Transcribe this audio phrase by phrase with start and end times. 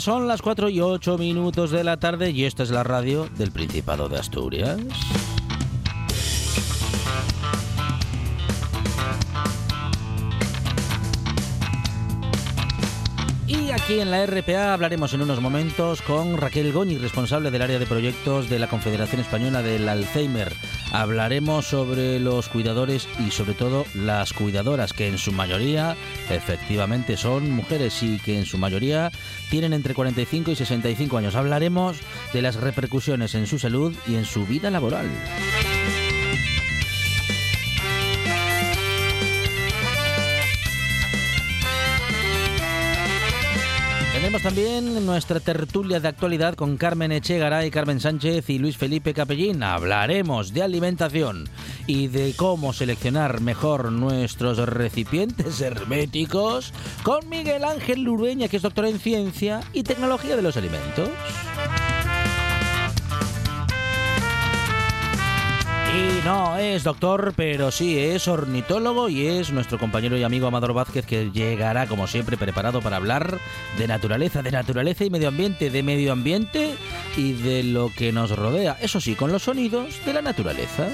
[0.00, 3.50] Son las 4 y 8 minutos de la tarde y esta es la radio del
[3.50, 4.78] Principado de Asturias.
[13.46, 17.78] Y aquí en la RPA hablaremos en unos momentos con Raquel Goñi, responsable del área
[17.78, 20.52] de proyectos de la Confederación Española del Alzheimer.
[20.92, 25.96] Hablaremos sobre los cuidadores y sobre todo las cuidadoras, que en su mayoría
[26.30, 29.12] efectivamente son mujeres y que en su mayoría
[29.50, 31.36] tienen entre 45 y 65 años.
[31.36, 31.98] Hablaremos
[32.32, 35.08] de las repercusiones en su salud y en su vida laboral.
[44.30, 49.64] Tenemos también nuestra tertulia de actualidad con Carmen Echegaray, Carmen Sánchez y Luis Felipe Capellín.
[49.64, 51.48] Hablaremos de alimentación
[51.88, 58.86] y de cómo seleccionar mejor nuestros recipientes herméticos con Miguel Ángel Lurueña, que es doctor
[58.86, 61.08] en ciencia y tecnología de los alimentos.
[66.24, 71.06] No es doctor, pero sí es ornitólogo y es nuestro compañero y amigo Amador Vázquez
[71.06, 73.38] que llegará como siempre preparado para hablar
[73.78, 76.74] de naturaleza, de naturaleza y medio ambiente, de medio ambiente
[77.16, 78.76] y de lo que nos rodea.
[78.80, 80.86] Eso sí, con los sonidos de la naturaleza.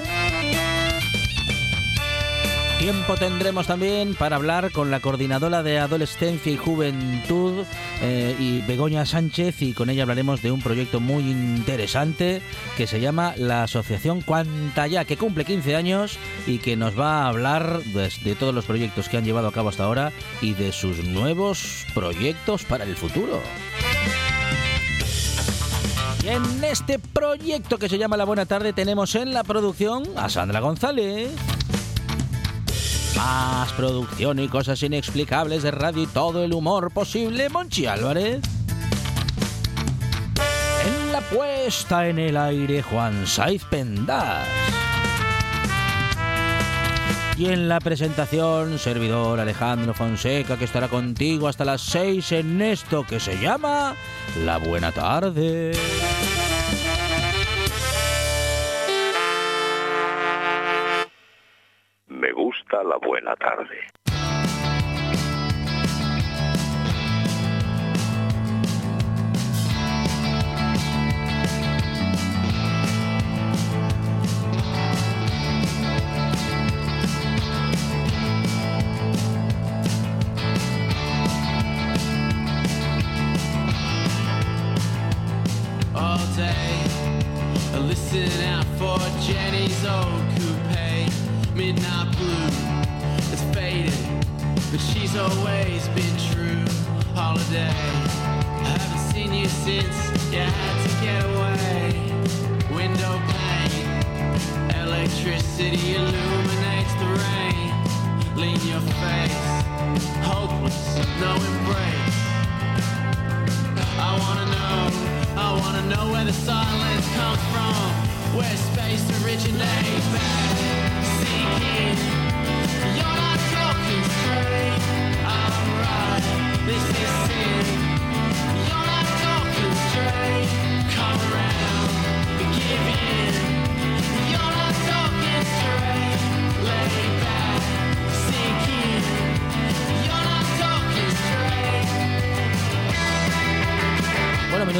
[2.79, 7.65] Tiempo tendremos también para hablar con la coordinadora de Adolescencia y Juventud
[8.03, 12.43] eh, y Begoña Sánchez y con ella hablaremos de un proyecto muy interesante
[12.77, 17.29] que se llama la Asociación Cuantaya, que cumple 15 años y que nos va a
[17.29, 20.11] hablar de, de todos los proyectos que han llevado a cabo hasta ahora
[20.41, 23.41] y de sus nuevos proyectos para el futuro.
[26.23, 30.59] En este proyecto que se llama La Buena Tarde tenemos en la producción a Sandra
[30.59, 31.31] González.
[33.15, 38.41] Más producción y cosas inexplicables de radio y todo el humor posible, Monchi Álvarez.
[40.85, 44.47] En la puesta en el aire, Juan Saiz Pendas.
[47.37, 53.05] Y en la presentación, servidor Alejandro Fonseca, que estará contigo hasta las 6 en esto
[53.05, 53.95] que se llama
[54.43, 55.73] La Buena Tarde.
[62.37, 63.87] Gusta la buena tarde.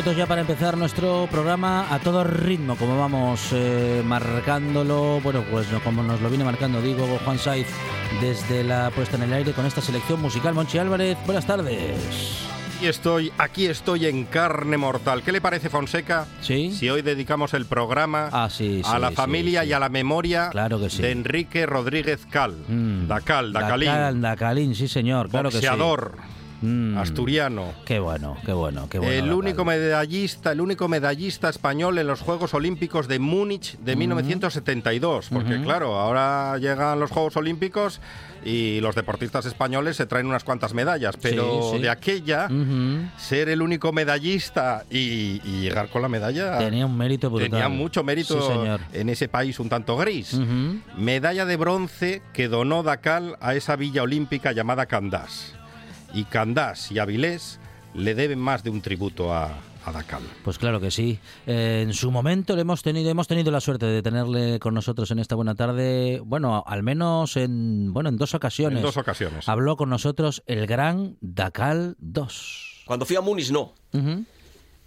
[0.07, 5.69] Minutos ya para empezar nuestro programa a todo ritmo, como vamos eh, marcándolo, bueno, pues
[5.71, 7.68] no- como nos lo viene marcando, digo, Juan Saiz,
[8.21, 10.54] desde la puesta en el aire con esta selección musical.
[10.54, 12.45] Monchi Álvarez, buenas tardes.
[12.77, 15.24] Aquí estoy, aquí estoy en carne mortal.
[15.24, 16.25] ¿Qué le parece, Fonseca?
[16.42, 16.71] ¿Sí?
[16.71, 20.80] Si hoy dedicamos el programa Ah, sí, a la familia y a la memoria Claro
[20.80, 21.01] que sí.
[21.01, 22.56] de Enrique Rodríguez Cal.
[22.69, 23.07] Mm.
[23.07, 25.65] Dacal, Dacalín, Dacal, Dacalín, sí señor, claro que sí.
[25.68, 26.15] boxeador,
[26.62, 26.98] Mm.
[26.98, 27.74] asturiano.
[27.86, 29.13] Qué bueno, qué bueno, qué bueno.
[29.13, 35.27] el único medallista, el único medallista español en los Juegos Olímpicos de Múnich de 1972,
[35.31, 35.63] porque Ujú.
[35.63, 38.01] claro, ahora llegan los Juegos Olímpicos
[38.45, 41.80] y los deportistas españoles se traen unas cuantas medallas, pero sí.
[41.80, 42.48] de aquella
[43.18, 47.50] ser el único medallista y, y llegar con la medalla Tenía un mérito brutal.
[47.50, 48.80] tenía mucho mérito Sí, señor.
[48.94, 50.38] en ese país un tanto gris.
[50.98, 55.54] Medalla de bronce que donó Dacal a esa villa olímpica llamada Candás.
[56.18, 57.60] Y Candás y Avilés
[57.94, 59.56] le deben más de un tributo a.
[60.44, 61.18] Pues claro que sí.
[61.46, 65.12] Eh, en su momento le hemos tenido, hemos tenido la suerte de tenerle con nosotros
[65.12, 66.19] en esta buena tarde.
[66.25, 68.80] Bueno, al menos en bueno en dos ocasiones.
[68.80, 69.48] En dos ocasiones.
[69.48, 72.84] Habló con nosotros el gran Dacal 2.
[72.86, 73.75] Cuando fui a Múnich, no.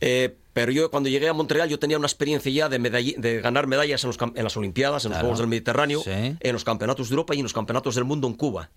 [0.01, 3.41] Eh, pero yo cuando llegué a Montreal yo tenía una experiencia ya de, medall- de
[3.41, 5.21] ganar medallas en, los en las Olimpiadas, en los.
[5.21, 6.11] Juegos del Mediterráneo, Sí.
[6.39, 8.69] en los Campeonatos de Europa y en los Campeonatos del Mundo en Cuba.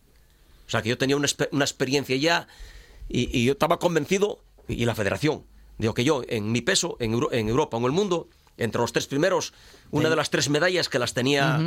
[0.67, 2.47] O sea que yo tenía una, una experiencia ya
[3.09, 5.43] y, y yo estaba convencido, y, y la federación,
[5.77, 8.79] digo que yo en mi peso, en, Euro- en Europa o en el mundo, entre
[8.81, 9.53] los tres primeros,
[9.91, 11.57] una de las tres medallas que las tenía,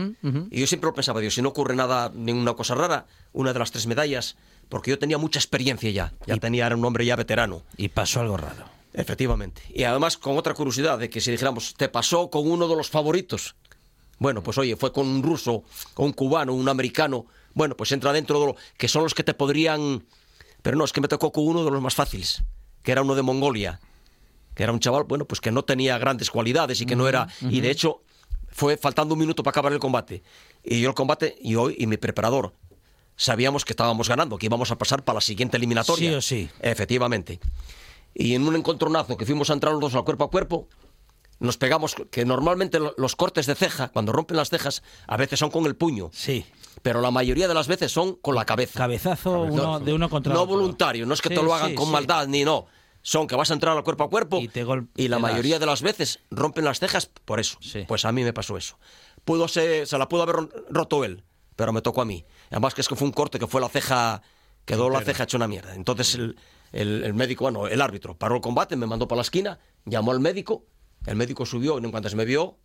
[0.51, 3.59] y yo siempre lo pensaba, digo, si no ocurre nada, ninguna cosa rara, una de
[3.59, 4.37] las tres medallas,
[4.69, 7.63] porque yo tenía mucha experiencia ya, ya tenía, era un hombre ya veterano.
[7.77, 8.65] Y pasó algo raro.
[8.95, 9.63] Efectivamente.
[9.75, 12.89] Y además con otra curiosidad de que si dijéramos, te pasó con uno de los
[12.89, 13.55] favoritos.
[14.19, 15.65] Bueno, pues oye, fue con un ruso,
[15.95, 17.27] con un cubano, un americano.
[17.55, 20.05] Bueno, pues entra dentro de lo que son los que te podrían...
[20.63, 22.43] Pero no, es que me tocó con uno de los más fáciles,
[22.83, 23.81] que era uno de Mongolia,
[24.55, 27.29] que era un chaval, bueno, pues que no tenía grandes cualidades y que no era...
[27.43, 28.03] Y de hecho,
[28.49, 30.23] fue faltando un minuto para acabar el combate.
[30.65, 32.53] Y yo el combate, y hoy, y mi preparador,
[33.17, 36.11] sabíamos que estábamos ganando, que íbamos a pasar para la siguiente eliminatoria.
[36.11, 36.51] Sí o sí.
[36.61, 37.39] Efectivamente.
[38.15, 40.69] Y en un encontronazo que fuimos a entrar los dos al cuerpo a cuerpo,
[41.39, 45.39] nos pegamos, que normalmente lo- los cortes de ceja, cuando rompen las cejas, a veces
[45.39, 46.47] son con el puño, Sí.
[46.83, 48.79] pero la mayoría de las veces son con la cabeza.
[48.79, 50.55] Cabezazo uno, de uno contra no otro.
[50.57, 51.93] voluntario, no es que Sí, te lo hagan sí, con sí.
[51.93, 52.67] maldad, ni no.
[53.03, 54.67] Son que vas a entrar al cuerpo a cuerpo Y te
[54.97, 57.57] y la mayoría de las veces rompen las cejas por eso.
[57.61, 57.85] Sí.
[57.87, 58.79] Pues a mí me pasó eso.
[59.25, 61.23] Pudo ser, se la pudo haber ro- roto él,
[61.55, 62.25] pero me tocó a mí.
[62.51, 64.23] Además que es que fue un corte que fue la ceja,
[64.65, 65.75] quedó la ceja hecha una mierda.
[65.77, 66.37] Entonces el,
[66.73, 70.11] el- el médico, bueno, el árbitro paró el combate, me mandó para la esquina, llamó
[70.11, 70.65] al médico,
[71.07, 72.57] el médico subió y en cuanto se me vio,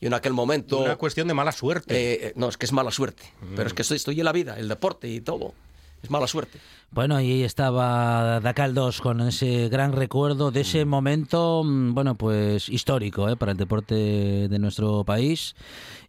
[0.00, 0.78] y en aquel momento...
[0.78, 1.94] Una cuestión de mala suerte.
[1.94, 3.22] eh, eh, no, es que es mala suerte.
[3.54, 5.54] Pero es que estoy, estoy en la vida, el deporte y todo.
[6.02, 6.60] Es mala suerte.
[6.90, 12.14] Bueno, y ahí estaba Dacal 2 con ese gran recuerdo de ese momento, mm, bueno,
[12.14, 13.36] pues histórico ¿eh?
[13.36, 15.54] para el deporte de nuestro país.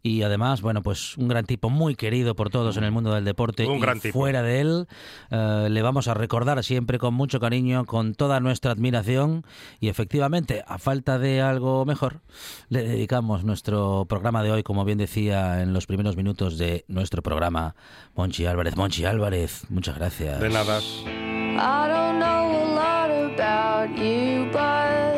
[0.03, 3.25] Y además, bueno, pues un gran tipo muy querido por todos en el mundo del
[3.25, 4.18] deporte Un y gran tipo.
[4.18, 4.88] fuera de él.
[5.31, 9.44] Eh, le vamos a recordar siempre con mucho cariño, con toda nuestra admiración.
[9.81, 12.21] Y efectivamente, a falta de algo mejor,
[12.69, 17.21] le dedicamos nuestro programa de hoy, como bien decía en los primeros minutos de nuestro
[17.21, 17.75] programa,
[18.15, 18.77] Monchi Álvarez.
[18.77, 20.39] Monchi Álvarez, muchas gracias.
[20.39, 20.66] De nada.
[20.69, 25.17] I don't know a lot about you, but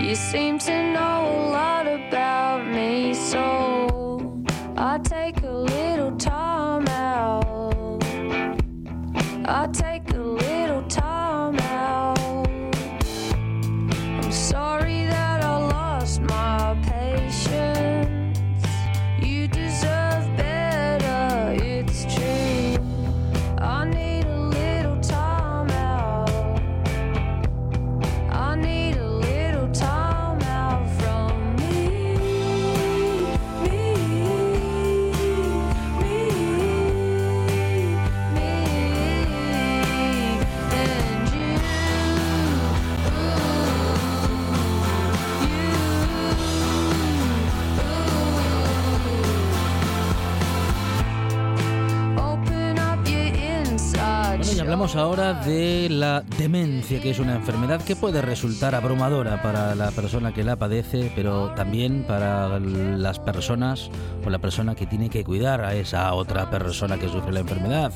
[0.00, 3.12] you seem to know a lot about me.
[3.12, 4.42] So
[4.78, 8.02] I take a little time out.
[9.44, 10.01] I take
[57.00, 61.52] que es una enfermedad que puede resultar abrumadora para la persona que la padece, pero
[61.54, 63.90] también para las personas
[64.24, 67.92] o la persona que tiene que cuidar a esa otra persona que sufre la enfermedad.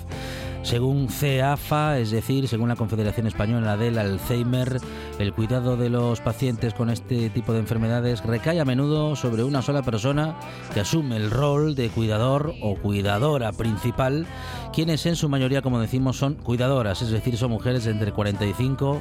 [0.63, 4.79] Según CEAFA, es decir, según la Confederación Española del Alzheimer,
[5.19, 9.63] el cuidado de los pacientes con este tipo de enfermedades recae a menudo sobre una
[9.63, 10.37] sola persona
[10.75, 14.27] que asume el rol de cuidador o cuidadora principal,
[14.73, 19.01] quienes en su mayoría, como decimos, son cuidadoras, es decir, son mujeres entre 45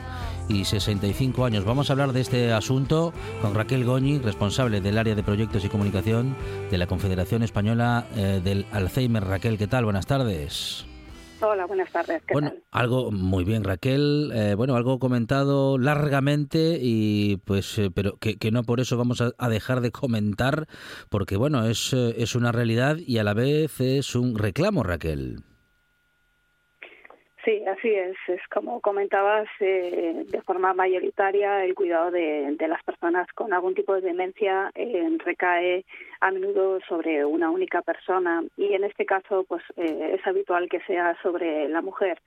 [0.50, 1.65] y 65 años.
[1.65, 5.69] Vamos a hablar de este asunto con Raquel Goñi, responsable del área de proyectos y
[5.69, 6.36] comunicación
[6.72, 9.25] de la Confederación Española eh, del Alzheimer.
[9.25, 9.84] Raquel, ¿qué tal?
[9.86, 10.86] Buenas tardes.
[11.42, 12.24] Hola, buenas tardes.
[12.25, 12.63] ¿Qué Bueno, tal?
[12.72, 14.32] algo muy bien, Raquel.
[14.34, 19.22] eh, bueno, algo comentado largamente y pues, eh, pero que, que no por eso vamos
[19.22, 20.68] a, a dejar de comentar,
[21.10, 25.39] porque bueno, es, eh, es una realidad y a la vez es un reclamo, Raquel.
[27.46, 28.18] Sí, así es.
[28.28, 33.94] Es como comentabas, eh, de forma mayoritaria el cuidado de, las personas con algún tipo
[33.94, 35.86] de demencia eh, recae
[36.22, 40.80] a menudo sobre una única persona y en este caso pues eh, es habitual que
[40.88, 42.20] sea sobre la mujer.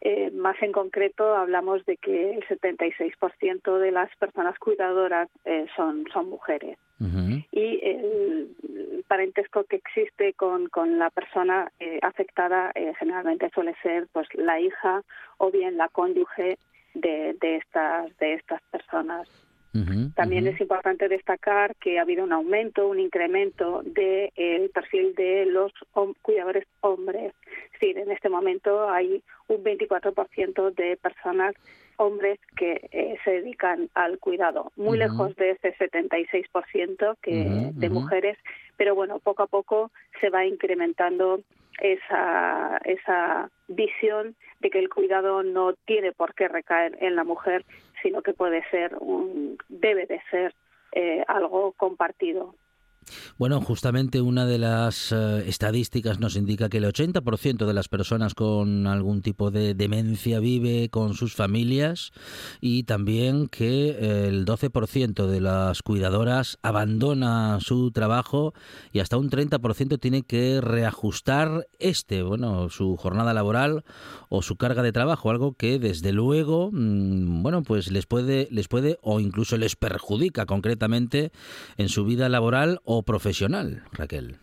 [0.00, 5.28] Eh, más en concreto, hablamos de que el 76% de las personas cuidadoras
[5.76, 6.78] son, son mujeres.
[7.00, 14.08] Y el parentesco que existe con, con la persona eh, afectada eh, generalmente suele ser
[14.12, 15.02] pues la hija
[15.38, 16.58] o bien la cónyuge
[16.94, 19.28] de, de, estas, de estas personas.
[20.14, 25.46] También es importante destacar que ha habido un aumento, un incremento del de, perfil de
[25.46, 25.72] los
[26.22, 27.34] cuidadores hombres.
[27.72, 31.56] Es decir, en este momento hay un 24% de personas
[31.96, 38.38] hombres que eh, se dedican al cuidado, muy lejos de ese 76% que de mujeres,
[38.76, 41.40] pero bueno, poco a poco se va incrementando
[41.80, 47.64] esa esa visión de que el cuidado no tiene por qué recaer en la mujer,
[48.02, 50.54] sino que puede ser un debe de ser
[50.92, 52.54] eh, algo compartido.
[53.38, 58.34] Bueno, justamente una de las uh, estadísticas nos indica que el 80% de las personas
[58.34, 62.12] con algún tipo de demencia vive con sus familias
[62.60, 68.54] y también que el 12% de las cuidadoras abandona su trabajo
[68.92, 73.84] y hasta un 30% tiene que reajustar este, bueno, su jornada laboral
[74.28, 78.68] o su carga de trabajo, algo que desde luego, mmm, bueno, pues les puede les
[78.68, 81.32] puede o incluso les perjudica concretamente
[81.76, 84.36] en su vida laboral o profesional, Raquel.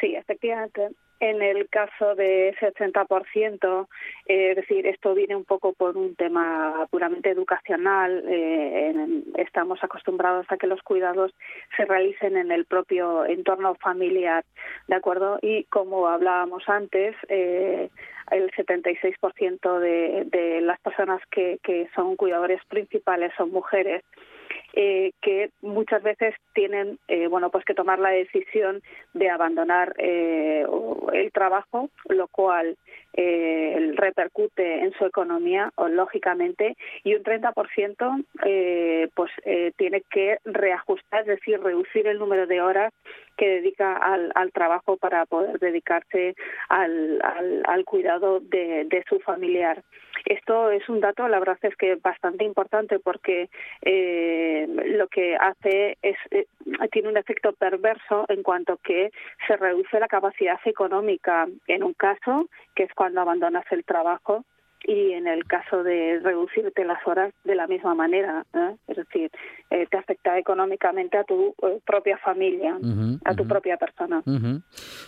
[0.00, 0.88] Sí, efectivamente.
[1.20, 3.88] En el caso de ese 80%,
[4.26, 8.22] eh, es decir, esto viene un poco por un tema puramente educacional.
[8.28, 11.32] Eh, en, estamos acostumbrados a que los cuidados
[11.76, 14.44] se realicen en el propio entorno familiar,
[14.86, 15.40] ¿de acuerdo?
[15.42, 17.90] Y como hablábamos antes, eh,
[18.30, 24.04] el 76% de, de las personas que, que son cuidadores principales son mujeres
[24.74, 28.82] eh, que muchas veces tienen eh, bueno pues que tomar la decisión
[29.14, 30.66] de abandonar eh,
[31.12, 32.76] el trabajo lo cual
[33.12, 41.20] eh, repercute en su economía lógicamente y un 30% eh, pues eh, tiene que reajustar
[41.20, 42.92] es decir reducir el número de horas
[43.36, 46.34] que dedica al, al trabajo para poder dedicarse
[46.68, 47.20] al,
[47.64, 49.82] al, cuidado de, de, su familiar.
[50.26, 53.48] Esto es un dato, la verdad es que bastante importante porque
[53.82, 56.16] eh, lo que hace es
[56.92, 59.10] tiene un efecto perverso en cuanto que
[59.46, 64.44] se reduce la capacidad económica en un caso, que es cuando abandonas el trabajo,
[64.88, 68.74] y en el caso de reducirte las horas de la misma manera, ¿eh?
[68.88, 69.30] es decir,
[69.70, 73.48] eh, te afecta económicamente a tu eh, propia familia, uh -huh, a tu uh -huh.
[73.48, 74.22] propia persona.
[74.24, 74.62] Uh -huh.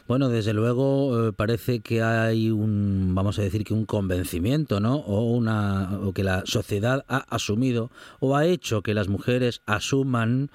[0.06, 4.96] Bueno, desde luego parece que hay un, vamos a decir que un convencimiento, ¿no?
[4.96, 10.50] O una, o que la sociedad ha asumido o ha hecho que las mujeres asuman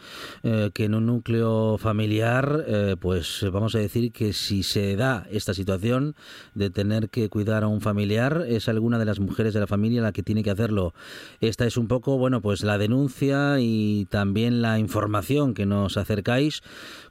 [0.73, 5.53] que en un núcleo familiar, eh, pues vamos a decir que si se da esta
[5.53, 6.15] situación
[6.53, 10.01] de tener que cuidar a un familiar es alguna de las mujeres de la familia
[10.01, 10.93] la que tiene que hacerlo.
[11.41, 16.61] Esta es un poco, bueno, pues la denuncia y también la información que nos acercáis.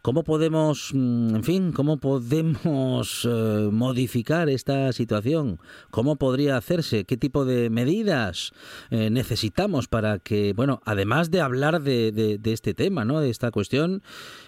[0.02, 5.58] ¿Cómo podemos, mm, en fin, cómo podemos eh, modificar esta situación?
[5.90, 7.04] ¿Cómo podría hacerse?
[7.04, 8.52] ¿Qué tipo de medidas
[8.90, 13.20] eh, necesitamos para que, bueno, además de hablar de, de, de, este tema, ¿no?
[13.20, 14.02] De esta cuestión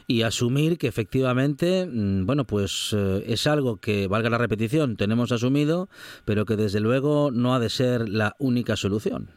[0.06, 5.32] y asumir que efectivamente, mm, bueno, pues eh, es algo que, valga la repetición, tenemos
[5.32, 5.88] asumido,
[6.24, 9.30] pero que desde luego no ha de ser la única solución.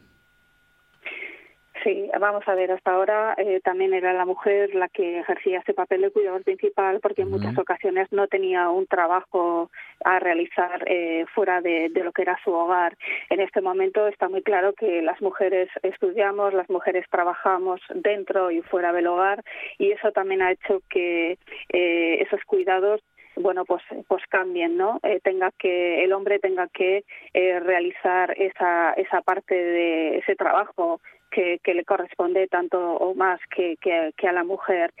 [1.82, 5.72] Sí, vamos a ver, hasta ahora eh, también era la mujer la que ejercía ese
[5.72, 7.38] papel de cuidador principal porque en uh -huh.
[7.38, 9.70] muchas ocasiones no tenía un trabajo
[10.04, 12.96] a realizar eh, fuera de, de, lo que era su hogar.
[13.30, 18.60] En este momento está muy claro que las mujeres estudiamos, las mujeres trabajamos dentro y
[18.62, 19.42] fuera del hogar
[19.78, 21.38] y eso también ha hecho que
[21.72, 23.00] eh, esos cuidados
[23.36, 28.92] bueno pues pues cambien no eh, tenga que el hombre tenga que eh, realizar esa
[28.94, 34.28] esa parte de ese trabajo que, que, le corresponde tanto o más que, que, que,
[34.28, 34.92] a la mujer.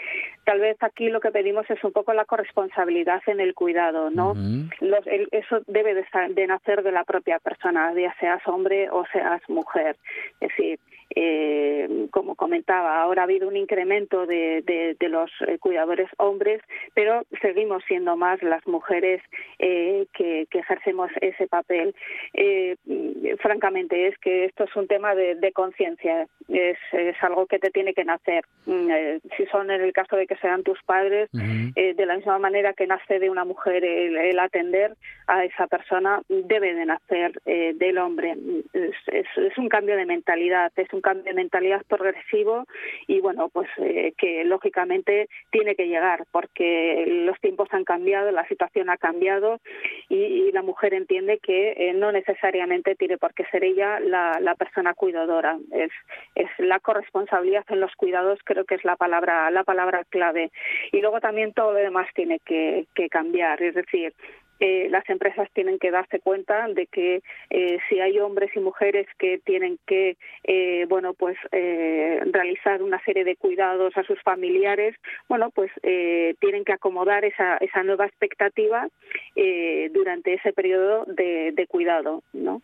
[0.44, 4.32] Tal vez aquí lo que pedimos es un poco la corresponsabilidad en el cuidado, ¿no?
[4.32, 4.70] Uh -huh.
[4.80, 9.04] Los, el, eso debe de, de, nacer de la propia persona, ya seas hombre o
[9.12, 9.96] seas mujer.
[10.40, 10.78] Es decir,
[11.14, 16.62] eh, como comentaba, ahora ha habido un incremento de, de, de los eh, cuidadores hombres,
[16.94, 19.22] pero seguimos siendo más las mujeres
[19.58, 21.94] eh, que, que, ejercemos ese papel.
[22.34, 22.76] Eh,
[23.40, 27.70] francamente, es que esto es un tema de, de conciencia, es, es algo que te
[27.70, 28.44] tiene que nacer.
[28.66, 32.38] Mm, eh, si son en el caso de que sean tus padres, de la misma
[32.38, 34.94] manera que nace de una mujer el, el atender
[35.26, 38.36] a esa persona, debe de nacer eh, del hombre.
[38.72, 42.66] Es, es, es un cambio de mentalidad, es un cambio de mentalidad progresivo
[43.06, 48.46] y bueno, pues eh, que lógicamente tiene que llegar porque los tiempos han cambiado, la
[48.48, 49.60] situación ha cambiado
[50.08, 54.56] y, la mujer entiende que eh, no necesariamente tiene por qué ser ella la, la
[54.56, 55.58] persona cuidadora.
[55.70, 55.92] Es,
[56.34, 60.50] es la corresponsabilidad en los cuidados, creo que es la palabra, la palabra clave.
[60.90, 64.12] Y luego también todo lo demás tiene que cambiar, es decir,
[64.60, 69.06] eh, las empresas tienen que darse cuenta de que eh, si hay hombres y mujeres
[69.18, 74.94] que tienen que eh, bueno pues eh, realizar una serie de cuidados a sus familiares
[75.28, 78.88] bueno pues eh, tienen que acomodar esa, esa nueva expectativa
[79.92, 82.60] durante ese periodo de, de cuidado no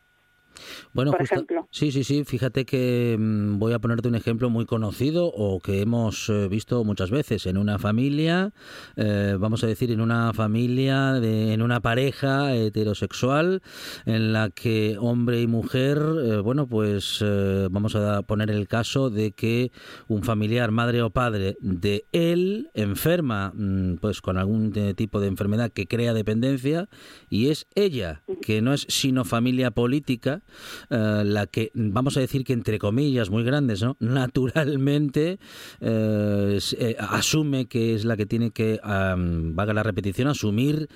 [0.93, 1.67] Bueno, por justa- ejemplo.
[1.71, 2.25] sí, sí, sí.
[2.25, 6.83] Fíjate que mm, voy a ponerte un ejemplo muy conocido o que hemos eh, visto
[6.85, 8.53] muchas veces en una familia,
[8.97, 13.63] eh, vamos a decir, en una familia, de, en una pareja heterosexual,
[14.05, 17.23] en la que hombre y mujer, eh, bueno, pues
[17.71, 19.71] vamos a poner el caso de que
[20.09, 25.71] un familiar, madre o padre de él, enferma, mm, pues con algún tipo de enfermedad
[25.73, 26.89] que crea dependencia,
[27.29, 30.43] y es ella, que no es sino familia política,
[30.91, 33.97] eh, la que, vamos a decir que entre comillas muy grandes, ¿no?
[34.01, 35.39] naturalmente
[35.81, 40.89] eh, eh, asume que es la que tiene que, am, valga la repetición, asumir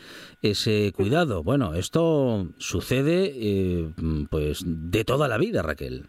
[0.43, 1.43] ese cuidado.
[1.43, 3.91] Bueno, esto sucede
[4.31, 6.09] pues de toda la vida, Raquel.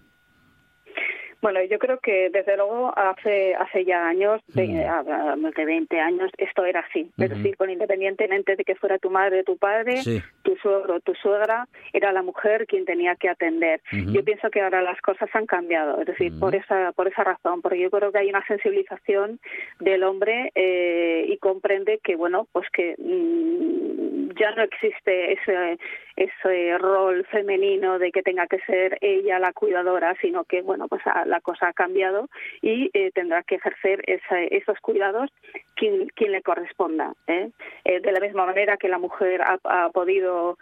[1.42, 5.42] Bueno, yo creo que desde luego hace hace ya años, de, Mm.
[5.42, 7.10] más de 20 años, esto era así.
[7.18, 7.28] Ujú.
[7.28, 10.22] decir, con independientemente de que fuera tu madre, tu padre, Sí.
[10.44, 13.82] tu suegro, tu suegra, era la mujer quien tenía que atender.
[13.92, 17.62] Yo pienso que ahora las cosas han cambiado, es decir, por esa por esa razón,
[17.62, 19.40] porque yo creo que hay una sensibilización
[19.80, 25.78] del hombre eh, y comprende que bueno, pues que mm, ya no existe ese
[26.18, 31.02] ese rol femenino de que tenga que ser ella la cuidadora, sino que bueno, pues
[31.06, 32.28] ah, la cosa ha cambiado
[32.62, 35.32] y eh, tendrá que ejercer esa- esos cuidados
[35.76, 37.14] quien, quien le corresponda.
[37.28, 37.50] ¿eh?
[37.86, 40.58] Eh, de la misma manera que la mujer ha, ha podido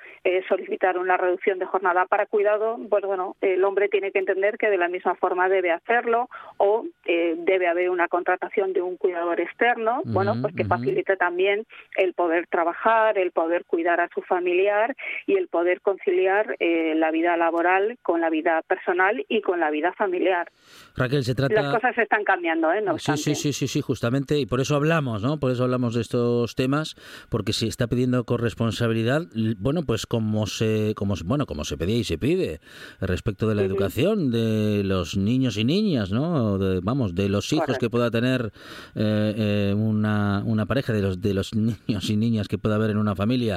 [0.48, 4.70] solicitar una reducción de jornada para cuidado, pues bueno, el hombre tiene que entender que
[4.70, 10.02] de la misma forma debe hacerlo o debe haber una contratación de un cuidador externo,
[10.06, 11.66] bueno, pues que facilite también
[11.98, 14.96] el poder trabajar, el poder cuidar a su familiar
[15.28, 19.72] y el poder conciliar eh, la vida laboral con la vida personal y con la
[19.72, 20.52] vida familiar.
[20.96, 21.54] Raquel, se trata...
[21.54, 22.82] Las cosas están cambiando, ¿eh?
[22.82, 25.40] No Sí, sí, sí, sí, sí, justamente, y por eso hablamos, ¿no?
[25.40, 26.96] Por eso hablamos de estos temas,
[27.30, 29.24] porque se está pidiendo corresponsabilidad,
[29.58, 32.60] bueno, pues como se, como bueno, como se pedía y se pide
[33.00, 36.58] respecto de la educación de los niños y niñas, ¿no?
[36.58, 37.86] De- vamos, de los hijos Correcto.
[37.86, 38.52] que pueda tener
[38.96, 42.92] eh, eh, una, una pareja, de los de los niños y niñas que pueda haber
[42.92, 43.49] en una familia.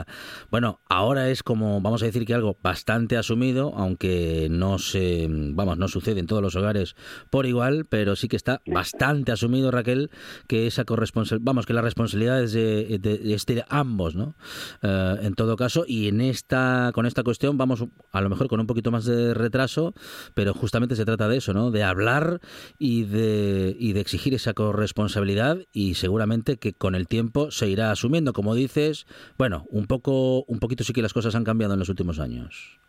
[0.50, 5.78] Bueno, ahora es como, vamos a decir que algo bastante asumido, aunque no se, vamos,
[5.78, 6.94] no sucede en todos los hogares
[7.31, 10.11] por igual, pero sí que está bastante asumido, Raquel,
[10.46, 14.35] que esa corresponsabilidad, vamos, que la responsabilidad es de, de- de ambos, ¿no?
[14.83, 18.61] Eh, en todo caso, y en esta, con esta cuestión vamos a lo mejor con
[18.61, 19.94] un poquito más de retraso,
[20.35, 21.70] pero justamente se trata de eso, ¿no?
[21.70, 22.40] De hablar
[22.78, 27.90] y de, y de exigir esa corresponsabilidad y seguramente que con el tiempo se irá
[27.90, 29.07] asumiendo, como dices,
[29.38, 32.81] bueno, un poco, un poquito sí que las cosas han cambiado en los últimos años.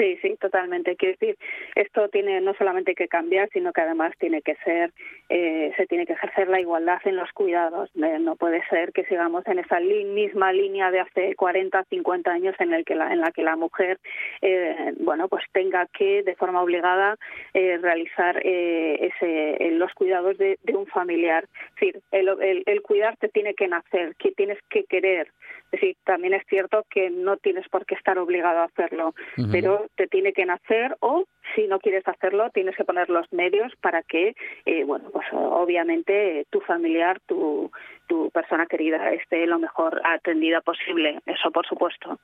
[0.00, 0.96] Sí, sí, totalmente.
[0.96, 1.36] Quiero decir,
[1.74, 4.92] esto tiene no solamente que cambiar, sino que además tiene que ser,
[5.28, 7.90] eh, se tiene que ejercer la igualdad en los cuidados.
[7.96, 12.54] Eh, no puede ser que sigamos en esa misma línea de hace 40, 50 años
[12.60, 13.98] en el que la, en la que la mujer,
[14.42, 17.18] eh, bueno, pues tenga que de forma obligada
[17.52, 21.44] eh, realizar eh, ese, los cuidados de, un familiar.
[21.44, 25.28] Es decir, el, el, el cuidar te tiene que nacer, que tienes que querer.
[25.72, 29.14] Es decir, también es cierto que no tienes por qué estar obligado a hacerlo,
[29.52, 33.72] pero te tiene que nacer o si no quieres hacerlo tienes que poner los medios
[33.80, 34.34] para que,
[34.66, 37.70] eh, bueno, pues obviamente tu familiar, tu,
[38.08, 41.20] tu persona querida esté lo mejor atendida posible.
[41.26, 42.18] Eso por supuesto.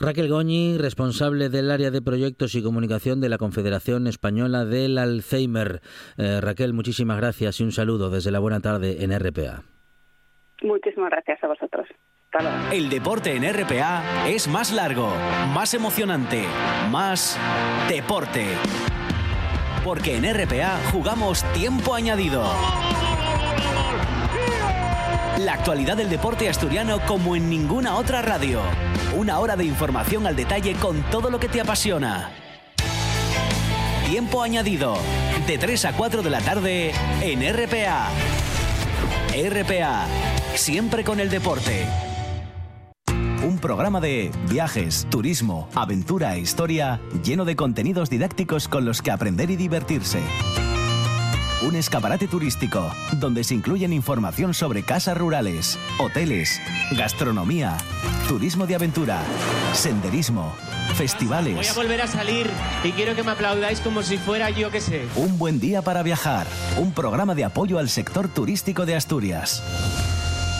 [0.00, 5.80] Raquel Goñi, responsable del área de proyectos y comunicación de la Confederación Española del Alzheimer.
[6.18, 9.62] Eh, Raquel, muchísimas gracias y un saludo desde la buena tarde en RPA.
[10.62, 11.86] Muchísimas gracias a vosotros.
[12.72, 15.14] El deporte en RPA es más largo,
[15.52, 16.44] más emocionante,
[16.90, 17.38] más
[17.88, 18.44] deporte.
[19.84, 22.42] Porque en RPA jugamos tiempo añadido.
[25.38, 28.62] La actualidad del deporte asturiano como en ninguna otra radio.
[29.14, 32.30] Una hora de información al detalle con todo lo que te apasiona.
[34.08, 34.96] Tiempo añadido.
[35.46, 38.08] De 3 a 4 de la tarde en RPA.
[39.32, 40.06] RPA.
[40.56, 41.86] Siempre con el deporte.
[43.64, 49.50] Programa de viajes, turismo, aventura e historia lleno de contenidos didácticos con los que aprender
[49.50, 50.20] y divertirse.
[51.66, 57.78] Un escaparate turístico donde se incluyen información sobre casas rurales, hoteles, gastronomía,
[58.28, 59.22] turismo de aventura,
[59.72, 60.54] senderismo,
[60.94, 61.54] festivales.
[61.54, 62.50] Voy a volver a salir
[62.84, 65.06] y quiero que me aplaudáis como si fuera yo que sé.
[65.16, 66.46] Un buen día para viajar.
[66.76, 69.62] Un programa de apoyo al sector turístico de Asturias.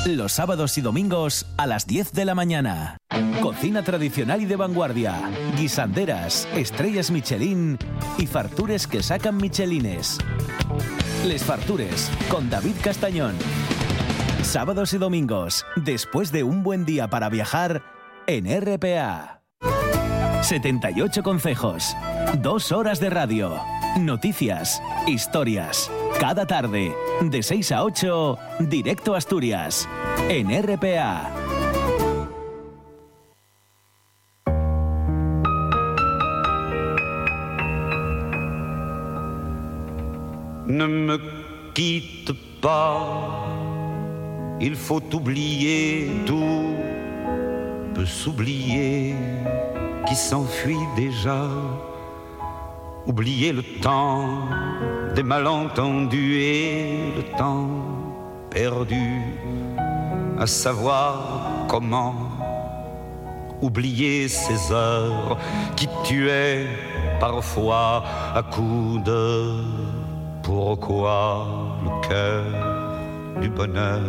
[0.06, 2.98] Los sábados y domingos a las 10 de la mañana.
[3.40, 5.14] Cocina tradicional y de vanguardia.
[5.56, 7.78] Guisanderas, estrellas Michelin
[8.18, 10.18] y fartures que sacan Michelines.
[11.26, 13.34] Les Fartures con David Castañón.
[14.42, 17.82] Sábados y domingos, después de un buen día para viajar
[18.26, 19.40] en RPA.
[20.42, 21.96] 78 consejos.
[22.42, 23.58] Dos horas de radio.
[23.98, 24.83] Noticias.
[25.07, 25.90] Historias.
[26.18, 29.88] Cada tarde, de 6 a 8, directo a Asturias.
[30.28, 31.30] En RPA.
[40.66, 41.18] Ne me
[41.72, 43.46] quitte pas,
[44.61, 46.74] il faut oublier tout,
[47.94, 49.14] peut s'oublier
[50.07, 51.48] qui s'enfuit déjà,
[53.06, 54.48] oublier le temps
[55.14, 57.68] des malentendus et le temps
[58.50, 59.22] perdu,
[60.38, 62.14] à savoir comment
[63.60, 65.38] oublier ces heures
[65.76, 66.66] qui tuaient
[67.20, 69.54] parfois à coups de
[70.42, 71.46] pourquoi
[71.82, 72.44] le cœur
[73.40, 74.00] du bonheur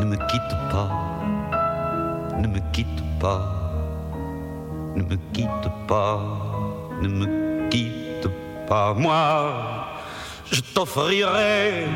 [0.00, 0.90] ne me quitte pas,
[2.38, 3.42] ne me quitte pas,
[4.94, 6.18] ne me quitte pas,
[7.02, 8.28] ne me quitte
[8.68, 8.94] pas.
[8.94, 9.86] Moi,
[10.50, 11.86] je t'offrirai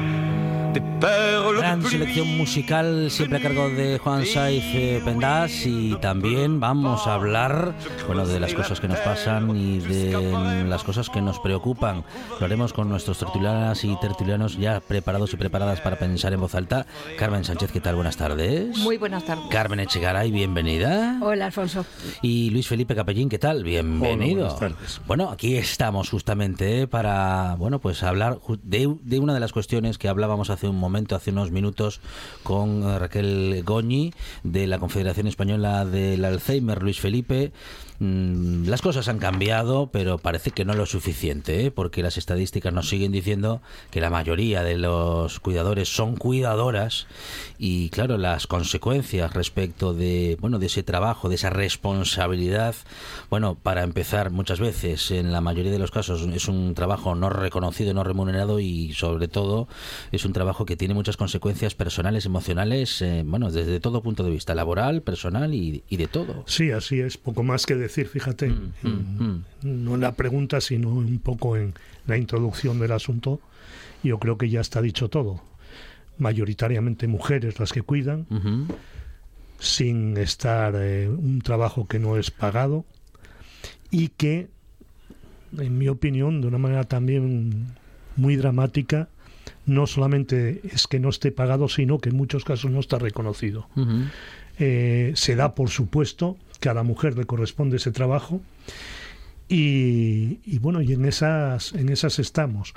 [0.70, 7.14] Gran selección musical siempre a cargo de Juan Saiz eh, Pendas y también vamos a
[7.14, 7.74] hablar
[8.06, 12.04] bueno, de las cosas que nos pasan y de las cosas que nos preocupan.
[12.38, 16.54] Lo haremos con nuestros tertulianas y tertulianos ya preparados y preparadas para pensar en voz
[16.54, 16.86] alta.
[17.18, 17.94] Carmen Sánchez, ¿qué tal?
[17.94, 18.76] Buenas tardes.
[18.78, 19.44] Muy buenas tardes.
[19.50, 21.18] Carmen Echegaray, bienvenida.
[21.22, 21.84] Hola, Alfonso.
[22.22, 23.64] Y Luis Felipe Capellín, ¿qué tal?
[23.64, 24.46] Bienvenido.
[24.46, 25.00] Hola, buenas tardes.
[25.06, 29.98] Bueno, aquí estamos justamente eh, para, bueno, pues hablar de, de una de las cuestiones
[29.98, 32.00] que hablábamos hace un momento, hace unos minutos,
[32.42, 37.52] con eh, Raquel Goñi de la Confederación Española del Alzheimer, Luis Felipe.
[38.00, 41.70] Mm, Las cosas han cambiado, pero parece que no lo suficiente, ¿eh?
[41.70, 43.60] porque las estadísticas nos siguen diciendo
[43.90, 47.06] que la mayoría de los cuidadores son cuidadoras
[47.58, 52.74] y claro, las consecuencias respecto de, bueno, de ese trabajo, de esa responsabilidad,
[53.28, 57.28] bueno, para empezar, muchas veces, en la mayoría de los casos, es un trabajo no
[57.28, 59.68] reconocido, no remunerado y sobre todo
[60.10, 64.30] es un trabajo que tiene muchas consecuencias personales, emocionales, eh, bueno, desde todo punto de
[64.30, 66.44] vista, laboral, personal y, y de todo.
[66.46, 68.72] Sí, así es, poco más que decir, fíjate, Mm,
[69.62, 71.74] en- no en la pregunta, sino un poco en
[72.06, 73.40] la introducción del asunto.
[74.02, 75.42] Yo creo que ya está dicho todo.
[76.18, 78.26] Mayoritariamente mujeres las que cuidan,
[79.58, 82.84] sin estar eh, un trabajo que no es pagado
[83.90, 84.48] y que,
[85.58, 87.66] en mi opinión, de una manera también
[88.16, 89.08] muy dramática,
[89.66, 93.66] no solamente es que no esté pagado, sino que en muchos casos no está reconocido.
[94.58, 98.40] Eh, se da por supuesto que a la mujer le corresponde ese trabajo
[99.48, 102.74] y, y bueno, y en esas, en esas estamos.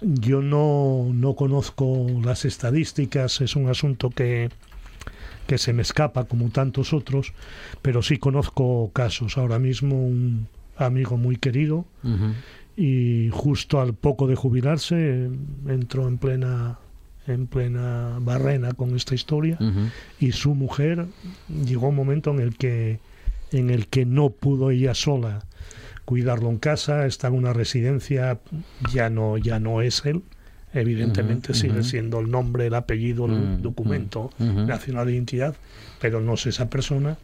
[0.00, 4.50] Yo no, no conozco las estadísticas, es un asunto que,
[5.46, 7.32] que se me escapa como tantos otros,
[7.82, 9.38] pero sí conozco casos.
[9.38, 11.84] Ahora mismo un amigo muy querido
[12.76, 15.30] y justo al poco de jubilarse
[15.68, 16.78] entró en plena
[17.26, 19.58] en plena barrena con esta historia
[20.20, 21.06] y su mujer
[21.64, 23.00] llegó un momento en el que
[23.54, 25.44] en el que no pudo ella sola
[26.04, 28.38] cuidarlo en casa, está en una residencia,
[28.92, 30.22] ya no ya no es él,
[30.74, 35.56] evidentemente sigue siendo el nombre, el apellido, el Mm, documento mm, nacional de identidad,
[36.00, 37.16] pero no es esa persona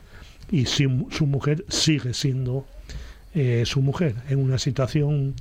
[0.51, 2.67] y sí, su mujer sigue siendo
[3.35, 5.35] eh, su mujer en una situación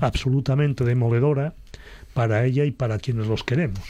[0.00, 1.54] absolutamente demoledora
[2.14, 3.80] para ella y para quienes los queremos.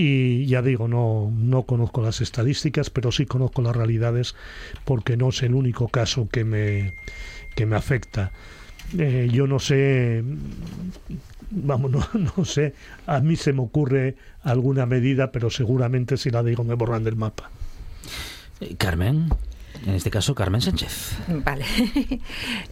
[0.00, 4.36] Y ya digo, no, no conozco las estadísticas, pero sí conozco las realidades
[4.84, 6.94] porque no es el único caso que me,
[7.56, 8.30] que me afecta.
[8.96, 10.22] Eh, yo no sé,
[11.50, 12.06] vamos, no,
[12.36, 12.74] no sé,
[13.08, 17.16] a mí se me ocurre alguna medida, pero seguramente si la digo me borran del
[17.16, 17.50] mapa.
[18.60, 19.30] Eh, Carmen,
[19.86, 21.16] en este caso Carmen Sánchez.
[21.28, 21.64] Vale.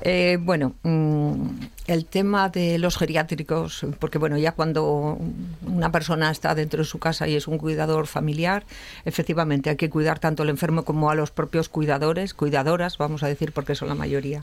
[0.03, 1.49] Eh, bueno, mm,
[1.87, 5.19] el tema de los geriátricos, porque bueno, ya cuando
[5.67, 8.65] una persona está dentro de su casa y es un cuidador familiar,
[9.05, 13.29] efectivamente hay que cuidar tanto al enfermo como a los propios cuidadores, cuidadoras, vamos a
[13.29, 14.43] decir, porque son la mayoría.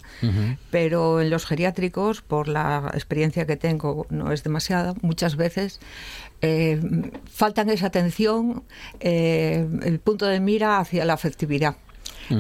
[0.70, 5.80] Pero en los geriátricos, por la experiencia que tengo, no es demasiada, muchas veces
[6.42, 6.80] eh,
[7.26, 8.64] faltan esa atención,
[9.00, 11.78] eh, el punto de mira hacia la afectividad.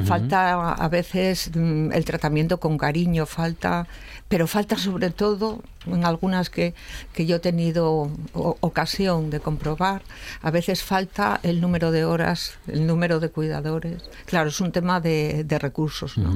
[0.05, 3.87] Falta a veces mm, el tratamiento con cariño, falta,
[4.29, 6.73] pero falta sobre todo en algunas que,
[7.13, 10.01] que yo he tenido o- ocasión de comprobar,
[10.41, 14.03] a veces falta el número de horas, el número de cuidadores.
[14.25, 16.31] Claro, es un tema de, de recursos, ¿no?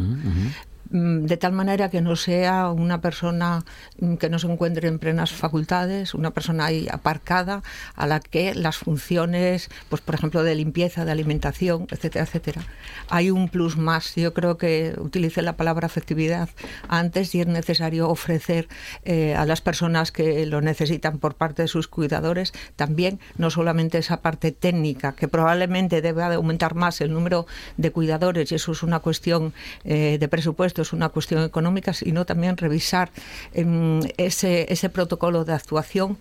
[0.90, 3.66] De tal manera que no sea una persona
[4.00, 7.64] mm, que no se encuentre en plenas facultades, una persona ahí aparcada
[7.96, 12.62] a la que las funciones, pues por ejemplo de limpieza, de alimentación, etcétera, etcétera.
[13.10, 14.16] Hay un plus más.
[14.16, 16.50] Yo creo que utilicé la palabra afectividad
[16.88, 18.68] antes y es necesario ofrecer
[19.04, 23.98] eh, a las personas que lo necesitan por parte de sus cuidadores también no solamente
[23.98, 27.46] esa parte técnica que probablemente debe de aumentar más el número
[27.78, 32.26] de cuidadores y eso es una cuestión eh, de presupuesto, es una cuestión económica, sino
[32.26, 33.10] también revisar
[33.54, 36.18] em, ese, ese protocolo de actuación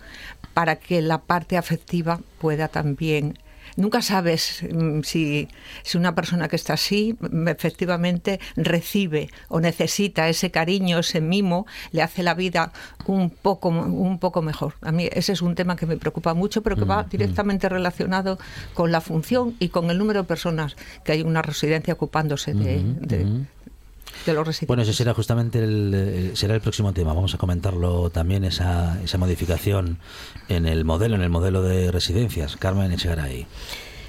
[0.53, 3.37] para que la parte afectiva pueda también
[3.75, 5.47] Nunca sabes mm, si,
[5.83, 11.67] si una persona que está así mm, efectivamente recibe o necesita ese cariño, ese mimo,
[11.91, 12.71] le hace la vida
[13.05, 14.73] un poco, un poco mejor.
[14.81, 18.39] A mí ese es un tema que me preocupa mucho, pero que va directamente relacionado
[18.73, 22.55] con la función y con el número de personas que hay en una residencia ocupándose
[22.55, 23.45] de, de-
[24.67, 27.13] Bueno, ese será justamente el, el- será el próximo tema.
[27.13, 29.97] Vamos a comentarlo también, esa, esa modificación
[30.49, 32.55] en el modelo, en el modelo de residencias.
[32.57, 33.47] Carmen Echegaray.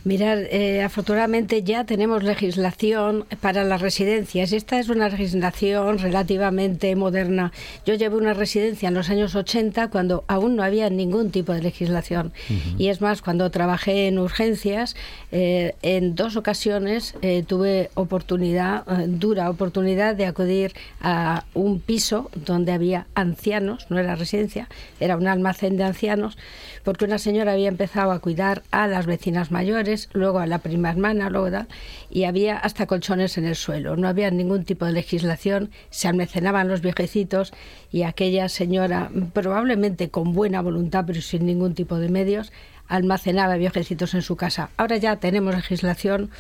[0.09, 4.53] Mirar, eh, afortunadamente ya tenemos legislación para las residencias.
[4.53, 7.53] Esta es una legislación relativamente moderna.
[7.85, 11.61] Yo llevé una residencia en los años 80 cuando aún no había ningún tipo de
[11.61, 12.33] legislación.
[12.79, 14.97] Y es más, cuando trabajé en urgencias,
[15.31, 22.31] eh, en dos ocasiones eh, tuve oportunidad, eh, dura oportunidad de acudir a un piso
[22.35, 26.39] donde había ancianos, no era residencia, era un almacén de ancianos,
[26.83, 30.91] porque una señora había empezado a cuidar a las vecinas mayores, luego a la prima
[30.91, 31.67] hermana, luego
[32.11, 33.97] y había hasta colchones en el suelo.
[33.97, 37.53] No había ningún tipo de legislación, se almacenaban los viejecitos
[37.91, 42.53] y aquella señora, probablemente con buena voluntad, pero sin ningún tipo de medios,
[42.89, 44.71] almacenaba viejecitos en su casa.
[44.77, 46.31] Ahora ya tenemos legislación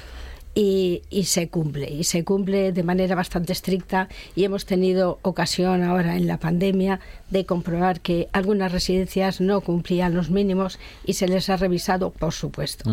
[0.59, 5.85] y, y se cumple, y se cumple de manera bastante estricta y hemos tenido ocasión
[5.85, 6.99] ahora en la pandemia
[7.31, 12.33] de comprobar que algunas residencias no cumplían los mínimos y se les ha revisado, por
[12.33, 12.90] supuesto.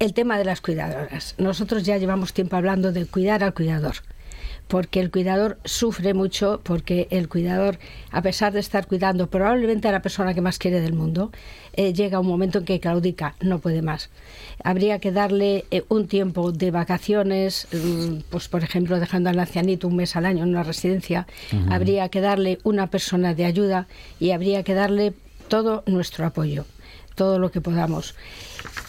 [0.00, 1.36] El tema de las cuidadoras.
[1.38, 3.94] Nosotros ya llevamos tiempo hablando de cuidar al cuidador
[4.68, 7.78] porque el cuidador sufre mucho, porque el cuidador,
[8.10, 11.32] a pesar de estar cuidando probablemente a la persona que más quiere del mundo,
[11.72, 14.10] eh, llega un momento en que claudica, no puede más.
[14.62, 19.88] Habría que darle eh, un tiempo de vacaciones, mm, pues por ejemplo dejando al ancianito
[19.88, 21.26] un mes al año en una residencia,
[21.70, 23.86] habría que darle una persona de ayuda
[24.20, 25.14] y habría que darle
[25.48, 26.64] todo nuestro apoyo,
[27.18, 28.14] todo lo que podamos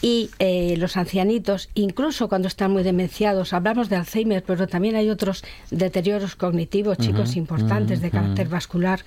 [0.01, 5.09] y eh, los ancianitos, incluso cuando están muy demenciados, hablamos de Alzheimer, pero también hay
[5.09, 9.01] otros deterioros cognitivos, chicos, importantes de carácter vascular.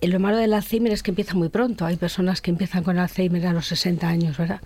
[0.00, 1.84] Eh, Lo malo del Alzheimer es que empieza muy pronto.
[1.84, 4.60] Hay personas que empiezan con Alzheimer a los 60 años, ¿verdad?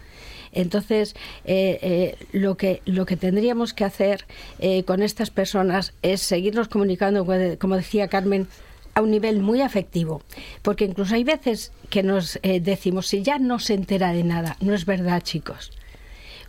[0.52, 1.14] Entonces,
[1.44, 4.26] eh, eh, lo, que, lo que tendríamos que hacer
[4.58, 7.26] eh, con estas personas es seguirnos comunicando,
[7.58, 8.48] como decía Carmen,
[8.94, 10.22] a un nivel muy afectivo.
[10.62, 14.56] Porque incluso hay veces que nos eh, decimos, si ya no se entera de nada,
[14.60, 15.72] no es verdad, chicos.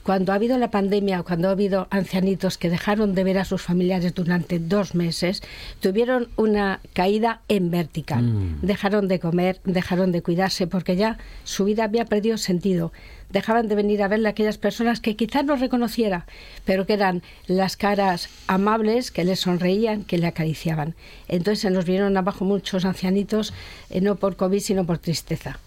[0.04, 3.62] Cuando ha habido la pandemia, cuando ha habido ancianitos que dejaron de ver a sus
[3.62, 5.44] familiares durante dos meses,
[5.80, 8.24] tuvieron una caída en vertical.
[8.24, 8.60] Mm.
[8.62, 12.92] Dejaron de comer, dejaron de cuidarse, porque ya su vida había perdido sentido.
[13.30, 16.26] Dejaban de venir a verle a aquellas personas que quizás no reconociera,
[16.66, 20.96] pero que eran las caras amables, que les sonreían, que le acariciaban.
[21.28, 23.54] Entonces se nos vieron abajo muchos ancianitos,
[23.90, 25.60] eh, no por COVID, sino por tristeza.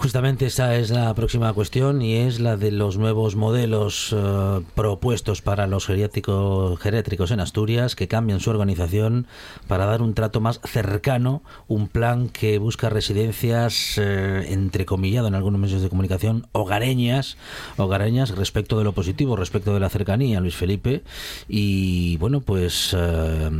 [0.00, 5.42] Justamente esa es la próxima cuestión y es la de los nuevos modelos eh, propuestos
[5.42, 9.26] para los geriátricos, en Asturias que cambian su organización
[9.68, 15.60] para dar un trato más cercano, un plan que busca residencias eh, entrecomillado en algunos
[15.60, 17.36] medios de comunicación hogareñas,
[17.76, 21.02] hogareñas respecto de lo positivo, respecto de la cercanía, Luis Felipe.
[21.46, 23.50] Y bueno pues eh,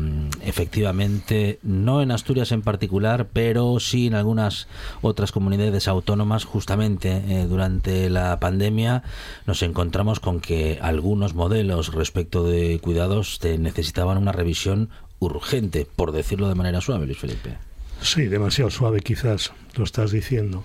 [0.42, 4.68] efectivamente no en Asturias en particular, pero sí en algunas
[5.02, 9.02] otras comunidades autónomas más justamente eh, durante la pandemia
[9.46, 16.48] nos encontramos con que algunos modelos respecto de cuidados necesitaban una revisión urgente, por decirlo
[16.48, 17.56] de manera suave, Luis Felipe.
[18.00, 20.64] Sí, demasiado suave quizás, lo estás diciendo.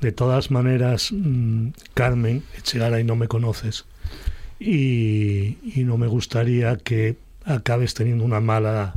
[0.00, 3.84] De todas maneras, mm, Carmen Echegara y no me conoces
[4.58, 8.94] y no me gustaría que acabes teniendo una mala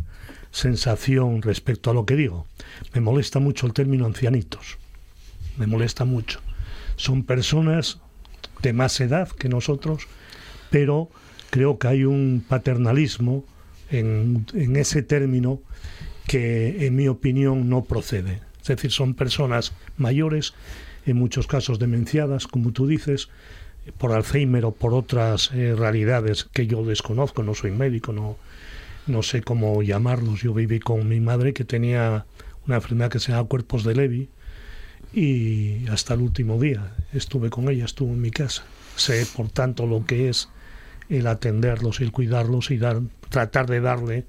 [0.51, 2.47] sensación respecto a lo que digo.
[2.93, 4.77] Me molesta mucho el término ancianitos
[5.57, 6.39] me molesta mucho.
[6.95, 7.99] Son personas
[8.61, 10.07] de más edad que nosotros,
[10.69, 11.09] pero
[11.49, 13.45] creo que hay un paternalismo
[13.89, 15.61] en, ese término
[16.27, 18.41] que en mi opinión no procede.
[18.61, 20.53] Es decir, son personas mayores,
[21.05, 23.29] en muchos casos demenciadas, como tú dices,
[23.97, 28.35] por Alzheimer o por otras eh, realidades que yo desconozco, no soy médico, no,
[29.07, 30.41] no sé cómo llamarlos.
[30.41, 32.25] Yo viví con mi madre que tenía
[32.65, 34.29] una enfermedad que se llama cuerpos de Levy,
[35.13, 38.63] y hasta el último día estuve con ella, estuve en mi casa.
[38.95, 40.49] Sé, por tanto, lo que es
[41.09, 44.25] el atenderlos, el cuidarlos y dar, tratar de darle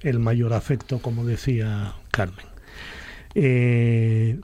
[0.00, 2.46] el mayor afecto, como decía Carmen.
[3.34, 4.40] Eh,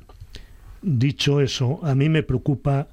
[0.83, 2.89] dicho eso, a mí me preocupa,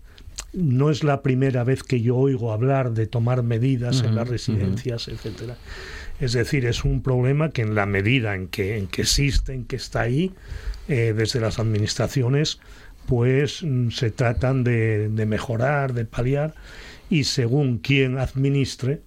[0.54, 5.08] no es la primera vez que yo oigo hablar de tomar medidas en las residencias,
[5.08, 5.58] etcétera.
[6.20, 9.66] Es decir, es un problema que en la medida en que, en que existe, en
[9.66, 10.32] que está ahí,
[10.88, 12.60] eh, desde las administraciones,
[13.08, 16.56] pues mm, se tratan de, mejorar, de paliar,
[17.10, 19.02] y según quien administre,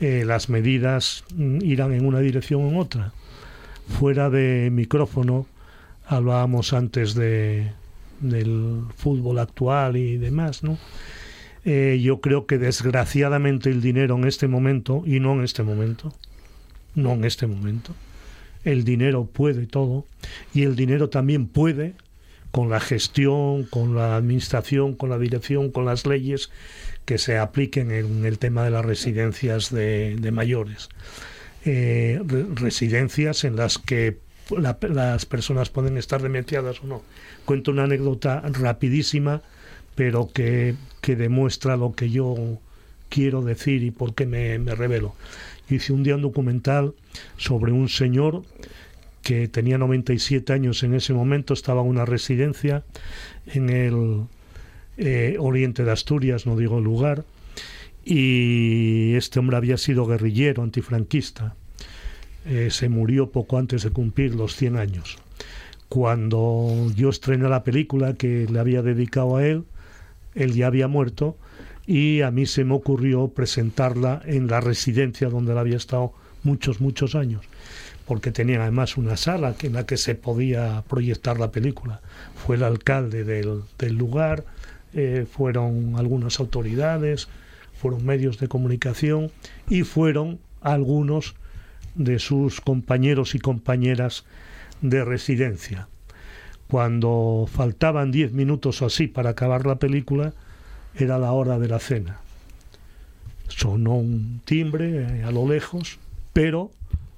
[0.00, 3.12] eh, las medidas mm, irán en una dirección o en otra.
[3.88, 5.46] Fuera de micrófono,
[6.06, 7.72] hablábamos antes de,
[8.20, 10.78] del fútbol actual y demás, ¿no?
[11.64, 16.12] Eh, yo creo que desgraciadamente el dinero en este momento, y no en este momento,
[16.94, 17.94] no en este momento,
[18.64, 20.06] el dinero puede todo,
[20.52, 21.94] y el dinero también puede
[22.52, 26.50] con la gestión, con la administración, con la dirección, con las leyes
[27.04, 30.88] que se apliquen en el tema de las residencias de, mayores.
[31.64, 32.20] Eh,
[32.54, 34.18] residencias en las que
[34.50, 37.02] las personas pueden estar demenciadas o no.
[37.46, 39.42] Cuento una anécdota rapidísima,
[39.94, 42.36] pero que, que demuestra lo que yo
[43.08, 45.14] quiero decir y por qué me, me revelo.
[45.70, 46.94] Hice un día un documental
[47.38, 48.42] sobre un señor
[49.22, 52.84] que tenía 97 años en ese momento, estaba en una residencia
[53.46, 54.24] en el
[54.98, 57.24] eh, oriente de Asturias, no digo el lugar,
[58.04, 61.54] y este hombre había sido guerrillero, antifranquista.
[62.44, 65.18] Eh, se murió poco antes de cumplir los 100 años.
[65.88, 69.64] Cuando yo estrené la película que le había dedicado a él,
[70.34, 71.36] él ya había muerto
[71.86, 76.80] y a mí se me ocurrió presentarla en la residencia donde él había estado muchos,
[76.80, 77.42] muchos años
[78.12, 82.02] porque tenía además una sala en la que se podía proyectar la película.
[82.34, 84.44] Fue el alcalde del, lugar,
[84.92, 87.28] eh, fueron algunas autoridades,
[87.72, 89.32] fueron medios de comunicación
[89.66, 91.36] y fueron algunos
[91.94, 94.26] de sus compañeros y compañeras
[94.82, 95.88] de residencia.
[96.68, 100.34] Cuando faltaban diez minutos o así para acabar la película,
[100.94, 102.18] era la hora de la cena.
[103.48, 105.98] Sonó un timbre eh, a lo lejos,
[106.34, 106.72] pero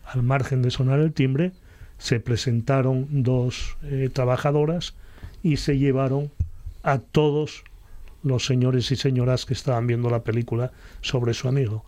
[0.07, 1.53] al margen de sonar el timbre,
[1.99, 4.95] se presentaron dos eh, trabajadoras
[5.43, 6.31] y se llevaron
[6.83, 7.65] a todos
[8.23, 11.85] los señores y señoras que estaban viendo la película sobre su amigo.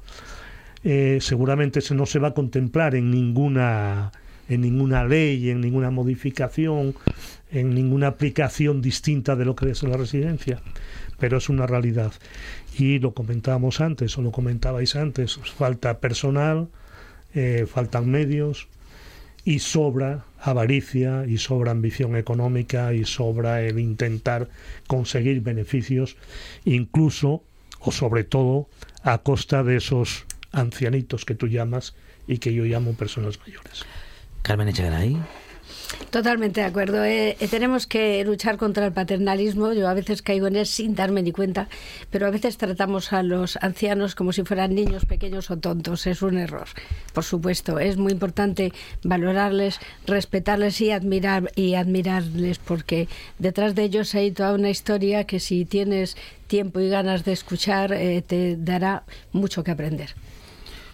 [0.85, 4.13] Eh, seguramente se no se va a contemplar en ninguna
[4.49, 6.95] en ninguna ley, en ninguna modificación,
[7.51, 10.61] en ninguna aplicación distinta de lo que es la residencia,
[11.19, 12.13] pero es una realidad.
[12.79, 16.69] Y lo comentábamos antes, o lo comentabais antes, falta personal,
[17.37, 18.67] eh, faltan medios
[19.45, 24.49] y sobra avaricia y sobra ambición económica y sobra el intentar
[24.87, 26.17] conseguir beneficios,
[26.65, 27.45] incluso
[27.79, 28.69] o sobre todo
[29.03, 31.95] a costa de esos ancianitos que tú llamas
[32.27, 33.85] y que yo llamo personas mayores.
[34.43, 35.17] Carmen Echegaray.
[36.11, 37.05] Totalmente de acuerdo.
[37.05, 39.73] Eh, eh, tenemos que luchar contra el paternalismo.
[39.73, 41.69] Yo a veces caigo en él sin darme ni cuenta,
[42.11, 46.07] pero a veces tratamos a los ancianos como si fueran niños pequeños o tontos.
[46.07, 46.69] Es un error,
[47.13, 47.79] por supuesto.
[47.79, 48.73] Es muy importante
[49.03, 55.41] valorarles, respetarles y admirar y admirarles, porque detrás de ellos hay toda una historia que
[55.41, 56.17] si tienes
[56.47, 60.15] tiempo y ganas de escuchar eh, te dará mucho que aprender.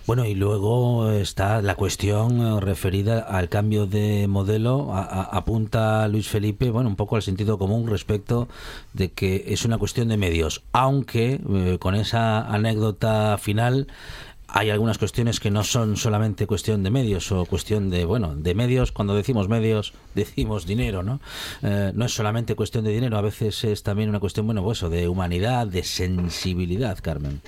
[0.05, 4.93] Bueno, y luego está la cuestión eh, referida al cambio de modelo.
[4.93, 8.49] A- a- apunta Luis Felipe, bueno, un poco al sentido común respecto
[8.95, 13.87] de que es una cuestión de medios, aunque eh, con esa anécdota final
[14.55, 18.55] hay algunas cuestiones que no son solamente cuestión de medios o cuestión de, bueno, de
[18.55, 21.21] medios, cuando decimos medios decimos dinero, ¿no?
[21.63, 24.79] Eh, no es solamente cuestión de dinero, a veces es también una cuestión, bueno, pues
[24.79, 27.41] eso, de humanidad, de sensibilidad, Carmen.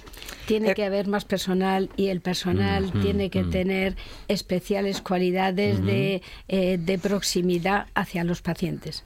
[0.46, 3.96] Tiene que haber más personal y el personal tiene que tener
[4.28, 9.04] especiales cualidades de, eh, de proximidad hacia los pacientes.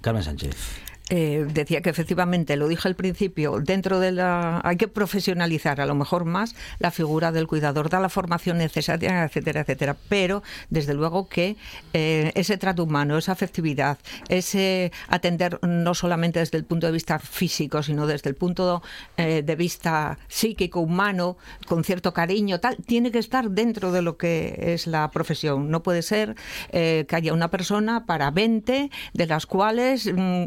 [0.00, 0.87] Carmen Sánchez.
[1.10, 4.60] Eh, decía que efectivamente, lo dije al principio, dentro de la.
[4.62, 9.24] hay que profesionalizar a lo mejor más la figura del cuidador, dar la formación necesaria,
[9.24, 9.96] etcétera, etcétera.
[10.08, 11.56] Pero, desde luego, que
[11.94, 13.98] eh, ese trato humano, esa afectividad,
[14.28, 18.82] ese atender no solamente desde el punto de vista físico, sino desde el punto
[19.16, 24.16] eh, de vista psíquico, humano, con cierto cariño, tal, tiene que estar dentro de lo
[24.18, 25.70] que es la profesión.
[25.70, 26.36] No puede ser
[26.72, 30.44] eh, que haya una persona para 20, de las cuales mm,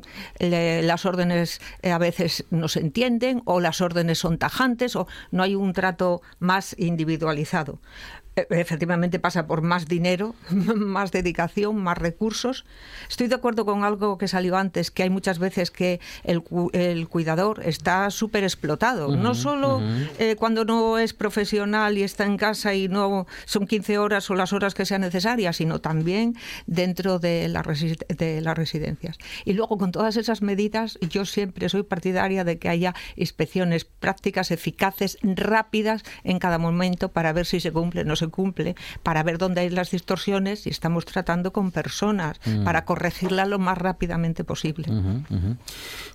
[0.51, 5.07] le- las órdenes eh, a veces no se entienden o las órdenes son tajantes o
[5.31, 7.79] no hay un trato más individualizado.
[8.35, 12.65] E- Efectivamente pasa por más dinero, más dedicación, más recursos.
[13.09, 17.07] Estoy de acuerdo con algo que salió antes, que hay muchas veces que el, el
[17.09, 19.15] cuidador está súper explotado.
[19.15, 19.81] no solo
[20.19, 24.35] eh, cuando no es profesional y está en casa y no son 15 horas o
[24.35, 26.35] las horas que sean necesarias, sino también
[26.67, 29.17] dentro de, la de las residencias.
[29.45, 34.51] Y luego con todas esas medidas, yo siempre soy partidaria de que haya inspecciones prácticas,
[34.51, 39.23] eficaces, rápidas en cada momento para ver si se cumple o no se cumple, para
[39.23, 42.63] ver dónde hay las distorsiones y estamos tratando con personas Mm.
[42.63, 44.87] para corregirlas lo más rápidamente posible.
[44.91, 45.55] Ujú.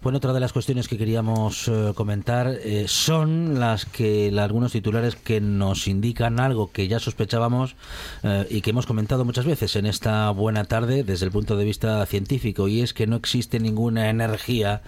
[0.02, 4.72] Bueno, otra de las cuestiones que queríamos eh, comentar eh, son las que la- algunos
[4.72, 7.74] titulares que nos indican algo que ya sospechábamos
[8.22, 11.64] eh, y que hemos comentado muchas veces en esta buena tarde desde el punto de
[11.64, 14.82] vista científico y es que no existe ninguna energía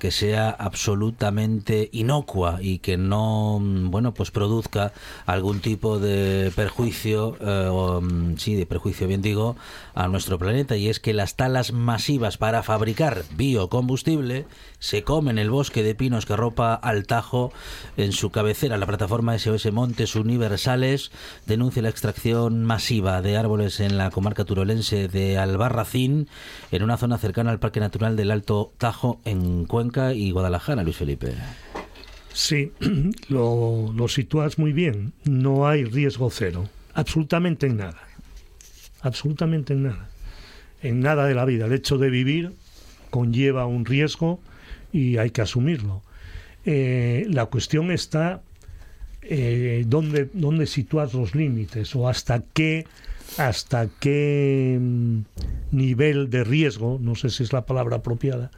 [0.00, 4.92] que sea absolutamente inocua y que no mm, bueno pues produzca
[5.26, 9.56] algún tipo de perjuicio eh, mm, sí de perjuicio bien digo
[9.94, 14.46] a nuestro planeta y es que las talas masivas para fabricar biocombustible
[14.78, 17.52] se comen el bosque de pinos que ropa al Tajo
[17.96, 18.76] en su cabecera.
[18.76, 21.10] La plataforma SOS Montes Universales
[21.46, 26.28] denuncia la extracción masiva de árboles en la comarca turolense de Albarracín,
[26.70, 30.96] en una zona cercana al Parque Natural del Alto Tajo en Cuenca y Guadalajara, Luis
[30.96, 31.34] Felipe.
[32.34, 32.72] Sí,
[33.28, 35.12] lo, lo sitúas muy bien.
[35.24, 36.68] No hay riesgo cero.
[36.92, 38.02] Absolutamente en nada.
[39.00, 40.10] Absolutamente en nada.
[40.82, 41.66] En nada de la vida.
[41.66, 42.52] El hecho de vivir
[43.10, 44.40] conlleva un riesgo
[44.92, 46.02] y hay que asumirlo.
[46.66, 48.42] Eh, la cuestión está
[49.22, 50.68] eh, dónde, dónde
[51.12, 52.86] los límites o hasta qué
[53.38, 55.20] hasta qué mm,
[55.70, 58.50] nivel de riesgo, no sé si es la palabra apropiada,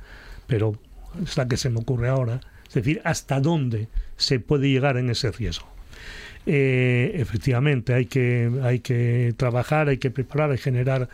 [0.46, 0.78] pero
[1.22, 2.40] es la que se me ocurre ahora,
[2.78, 5.66] es decir, hasta dónde se puede llegar en ese riesgo.
[6.44, 11.08] Eh, efectivamente, hay que, hay que trabajar, hay que preparar, hay que generar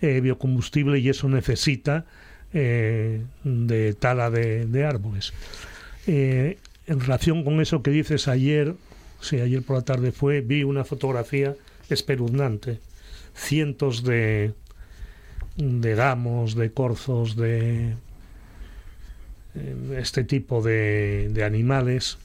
[0.00, 2.06] eh, biocombustible y eso necesita
[2.54, 5.34] eh, de tala de, árboles.
[6.06, 8.74] En relación con eso que dices ayer,
[9.20, 11.54] sí, ayer por la tarde fue, vi una fotografía
[11.90, 12.78] espeluznante,
[13.34, 14.54] cientos de,
[15.56, 17.94] de gamos, de corzos, de
[19.96, 22.18] este tipo de, de animales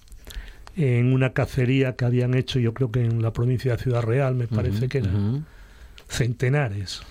[0.76, 4.36] en una cacería que habían hecho, yo creo que en la provincia de Ciudad Real,
[4.36, 5.42] me parece Ujú, que era, ujú.
[6.08, 7.02] centenares.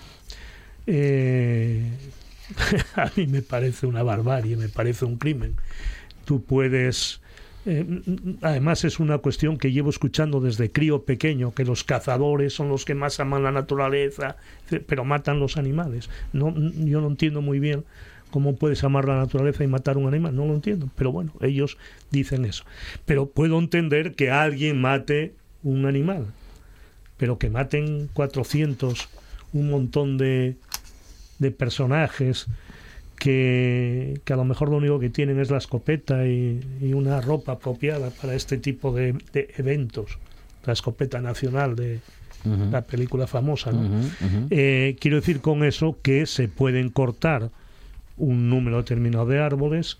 [0.85, 1.91] Eh,
[2.95, 5.55] a mí me parece una barbarie, me parece un crimen.
[6.25, 7.21] Tú puedes...
[7.65, 7.85] eh,
[8.41, 12.85] además es una cuestión que llevo escuchando desde crío pequeño, que los cazadores son los
[12.85, 14.37] que más aman la naturaleza,
[14.87, 16.09] pero matan los animales.
[16.33, 17.85] No, yo no entiendo muy bien
[18.33, 21.77] cómo puedes amar la naturaleza y matar un animal, no lo entiendo, pero bueno, ellos
[22.09, 22.63] dicen eso.
[23.05, 26.25] Pero puedo entender que alguien mate un animal,
[27.17, 29.07] pero que maten 400,
[29.53, 30.55] un montón de,
[31.37, 32.47] de personajes
[33.19, 37.21] que, que a lo mejor lo único que tienen es la escopeta y, y una
[37.21, 40.17] ropa apropiada para este tipo de, de eventos,
[40.65, 41.99] la escopeta nacional de,
[42.71, 43.71] la película famosa.
[43.71, 43.89] ¿no?
[44.49, 47.51] Eh, quiero decir con eso que se pueden cortar
[48.17, 49.97] un número determinado de árboles,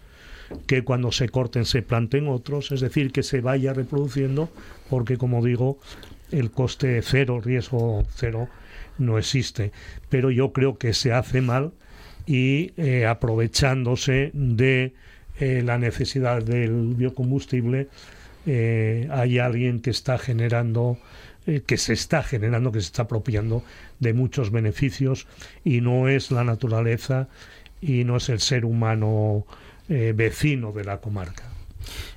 [0.67, 4.49] que cuando se corten se planten otros, es decir, que se vaya reproduciendo,
[4.89, 5.79] porque como digo,
[6.31, 8.49] el coste cero, riesgo cero,
[8.97, 9.71] no existe.
[10.09, 11.71] Pero yo creo que se hace mal
[12.25, 14.93] y eh, aprovechándose de
[15.39, 17.87] eh, la necesidad del biocombustible,
[18.45, 20.97] eh, hay alguien que está generando
[21.65, 23.65] que se está generando, que se está apropiando
[23.99, 25.27] de muchos beneficios
[25.65, 27.27] y no es la naturaleza
[27.83, 29.45] y no es el ser humano
[29.87, 31.53] vecino de la comarca.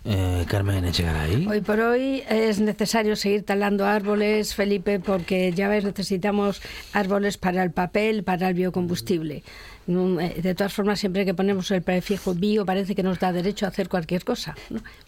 [0.05, 1.47] Eh, Carmen ahí.
[1.49, 6.63] Hoy por hoy es necesario seguir talando árboles, Felipe, porque ya ves, necesitamos
[6.93, 9.43] árboles para el papel, para el biocombustible.
[9.89, 13.67] Eh, de todas formas, siempre que ponemos el prefijo bio parece que nos da derecho
[13.67, 14.55] a hacer cualquier cosa.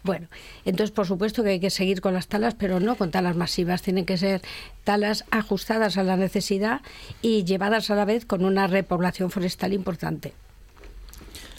[0.02, 0.28] Bueno,
[0.64, 3.82] entonces por supuesto que hay que seguir con las talas, pero no con talas masivas.
[3.82, 4.42] Tienen que ser
[4.84, 6.80] talas ajustadas a la necesidad
[7.22, 10.32] y llevadas a la vez con una repoblación forestal importante.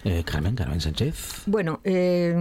[0.04, 1.44] Eh, Carmen, Carmen Sánchez.
[1.46, 2.34] Bueno, eh,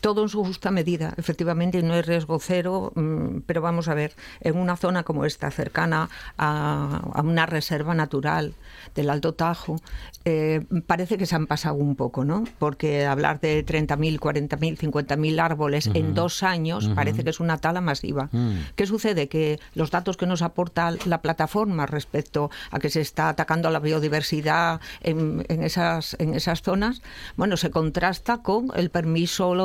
[0.00, 4.14] todo en su justa medida, efectivamente, no es riesgo cero, mm, pero vamos a ver,
[4.40, 8.54] en una zona como esta, cercana a, una reserva natural
[8.94, 9.76] del Alto Tajo,
[10.24, 12.44] eh, parece que se han pasado un poco, ¿no?
[12.58, 17.80] Porque hablar de 30.000, 40.000, 50.000 árboles en dos años parece que es una tala
[17.80, 18.28] masiva.
[18.32, 18.52] Mm.
[18.76, 19.28] ¿Qué sucede?
[19.28, 23.70] Que los datos que nos aporta la plataforma respecto a que se está atacando a
[23.70, 27.02] la biodiversidad en, esas, en esas zonas,
[27.36, 29.64] bueno, se contrasta con el permiso o la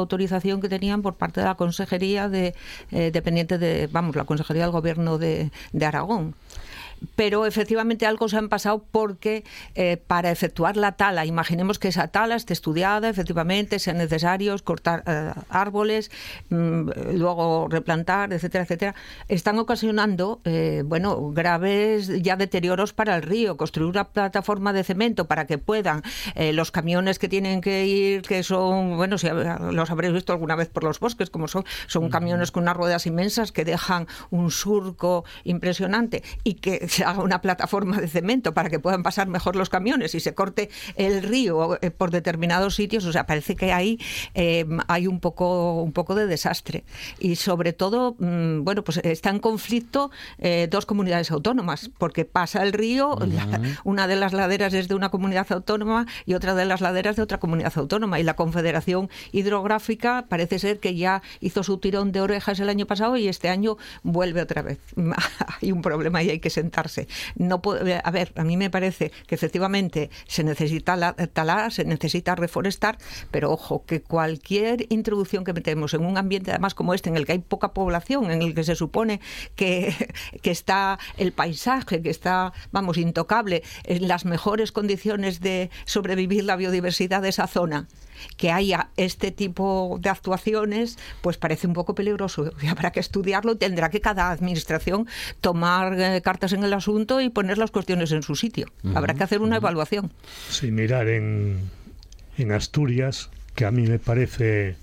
[0.61, 2.53] que tenían por parte de la Consejería de,
[2.91, 6.35] eh, dependiente de, vamos, la Consejería del Gobierno de, de Aragón
[7.15, 9.43] pero efectivamente algo se han pasado porque
[9.75, 15.03] eh, para efectuar la tala, imaginemos que esa tala esté estudiada, efectivamente, sean necesarios cortar
[15.05, 16.11] eh, árboles,
[16.49, 18.95] mm, luego replantar, etcétera, etcétera,
[19.27, 23.57] están ocasionando, eh, bueno, graves ya deterioros para el río.
[23.57, 26.03] Construir una plataforma de cemento para que puedan
[26.35, 29.27] los camiones que tienen que ir, que son, bueno, si
[29.71, 33.05] los habréis visto alguna vez por los bosques, como son, son camiones con unas ruedas
[33.05, 38.69] inmensas que dejan un surco impresionante y que se haga una plataforma de cemento para
[38.69, 43.05] que puedan pasar mejor los camiones y se corte el río eh, por determinados sitios,
[43.05, 43.99] o sea, parece que ahí
[44.33, 46.83] eh, hay un poco, un poco de desastre.
[47.19, 52.63] Y sobre todo, mm, bueno, pues está en conflicto eh, dos comunidades autónomas, porque pasa
[52.63, 53.17] el río,
[53.83, 57.21] una de las laderas es de una comunidad autónoma y otra de las laderas de
[57.21, 58.19] otra comunidad autónoma.
[58.19, 62.85] Y la Confederación Hidrográfica parece ser que ya hizo su tirón de orejas el año
[62.85, 64.79] pasado y este año vuelve otra vez.
[65.61, 66.74] hay un problema y hay que sentar
[67.35, 67.61] no
[68.03, 72.97] a ver, a mí me parece que efectivamente se necesita talar, se necesita reforestar,
[73.31, 77.25] pero ojo, que cualquier introducción que metemos en un ambiente además como este, en el
[77.25, 79.19] que hay poca población, en el que se supone
[79.55, 79.93] que,
[80.41, 86.55] que está el paisaje, que está, vamos, intocable, en las mejores condiciones de sobrevivir la
[86.55, 87.87] biodiversidad de esa zona,
[88.37, 92.51] que haya este tipo de actuaciones, pues parece un poco peligroso.
[92.69, 95.07] Habrá que estudiarlo tendrá que cada administración
[95.41, 98.67] tomar eh, cartas en el asunto y poner las cuestiones en su sitio.
[98.93, 100.11] Habrá que hacer una evaluación.
[100.49, 101.59] Sí, mirar en,
[102.37, 104.75] en Asturias, que a mí me parece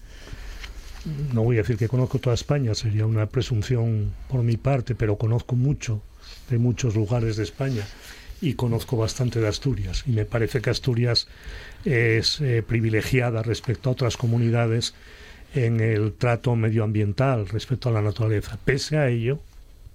[1.33, 5.17] no voy a decir que conozco toda España, sería una presunción por mi parte, pero
[5.17, 6.01] conozco mucho
[6.49, 7.83] de muchos lugares de España
[8.41, 10.05] y conozco bastante de Asturias.
[10.07, 11.29] Y me parece que Asturias
[11.85, 14.95] es eh, privilegiada respecto a otras comunidades
[15.55, 18.59] en el trato medioambiental respecto a la naturaleza.
[18.65, 19.41] Pese a ello,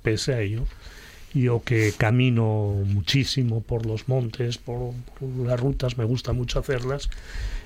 [0.01, 0.65] pese a ello,
[1.33, 4.93] yo que camino muchísimo por los montes, por,
[5.45, 7.09] las rutas, me gusta mucho hacerlas,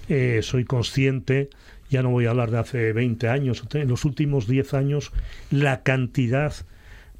[0.09, 1.49] eh, soy consciente,
[1.89, 5.11] ya no voy a hablar de hace 20 años, en los últimos 10 años,
[5.49, 6.53] la cantidad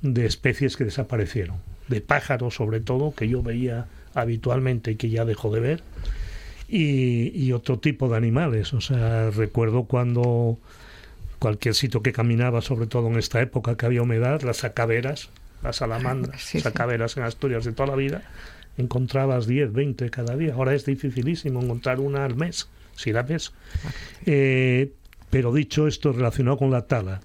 [0.01, 5.25] de especies que desaparecieron, de pájaros sobre todo, que yo veía habitualmente y que ya
[5.25, 5.83] dejo de ver,
[6.71, 8.73] y, otro tipo de animales.
[8.73, 10.57] O sea, recuerdo cuando
[11.39, 15.29] cualquier sitio que caminaba, sobre todo en esta época que había humedad, las sacaveras,
[15.63, 18.23] las salamandras, sacaveras en Asturias de toda la vida,
[18.77, 20.53] encontrabas 10, 20 cada día.
[20.53, 23.53] Ahora es dificilísimo encontrar una al mes, si la ves.
[24.25, 24.91] Eh,
[25.29, 27.21] pero dicho esto, relacionado con la tala,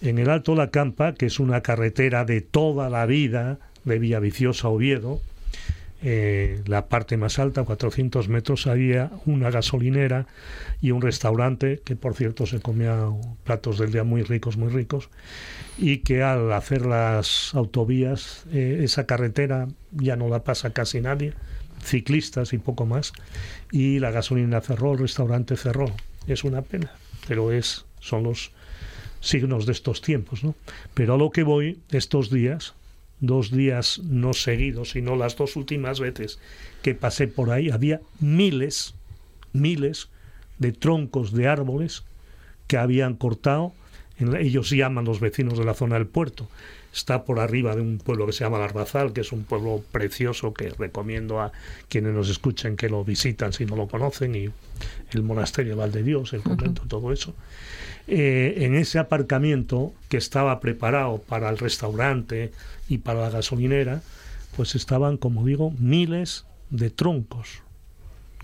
[0.00, 4.68] en el Alto La Campa, que es una carretera de toda la vida de Villaviciosa
[4.68, 5.20] a Oviedo,
[6.02, 10.26] eh, la parte más alta, 400 metros, había una gasolinera
[10.80, 13.08] y un restaurante que, por cierto, se comía
[13.44, 15.10] platos del día muy ricos, muy ricos,
[15.76, 21.34] y que al hacer las autovías, eh, esa carretera ya no la pasa casi nadie,
[21.82, 23.12] ciclistas y poco más,
[23.72, 25.86] y la gasolina cerró, el restaurante cerró.
[26.26, 26.92] Es una pena,
[27.26, 28.52] pero es son los
[29.20, 30.54] signos de estos tiempos, ¿no?
[30.94, 32.74] Pero a lo que voy estos días,
[33.20, 36.38] dos días no seguidos, sino las dos últimas veces
[36.82, 38.94] que pasé por ahí, había miles,
[39.52, 40.08] miles
[40.58, 42.04] de troncos de árboles
[42.66, 43.72] que habían cortado.
[44.18, 46.48] Ellos llaman los vecinos de la zona del puerto.
[46.98, 50.52] Está por arriba de un pueblo que se llama Garbazal, que es un pueblo precioso
[50.52, 51.52] que recomiendo a
[51.88, 54.48] quienes nos escuchen que lo visitan si no lo conocen, y
[55.12, 57.34] el monasterio de Valdedios, el convento, todo eso.
[58.08, 62.50] Eh, en ese aparcamiento que estaba preparado para el restaurante
[62.88, 64.02] y para la gasolinera,
[64.56, 67.62] pues estaban, como digo, miles de troncos.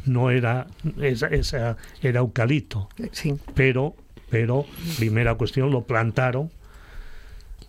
[0.06, 0.68] No era,
[1.02, 3.34] esa, esa- era eucalipto, Sí.
[3.54, 3.96] pero,
[4.30, 4.64] pero,
[4.96, 6.50] primera cuestión, lo plantaron,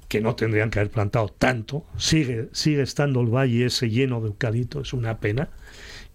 [0.07, 1.83] que no tendrían que haber plantado tanto.
[1.97, 5.49] Sigue, sigue estando el valle ese lleno de eucalipto, es una pena.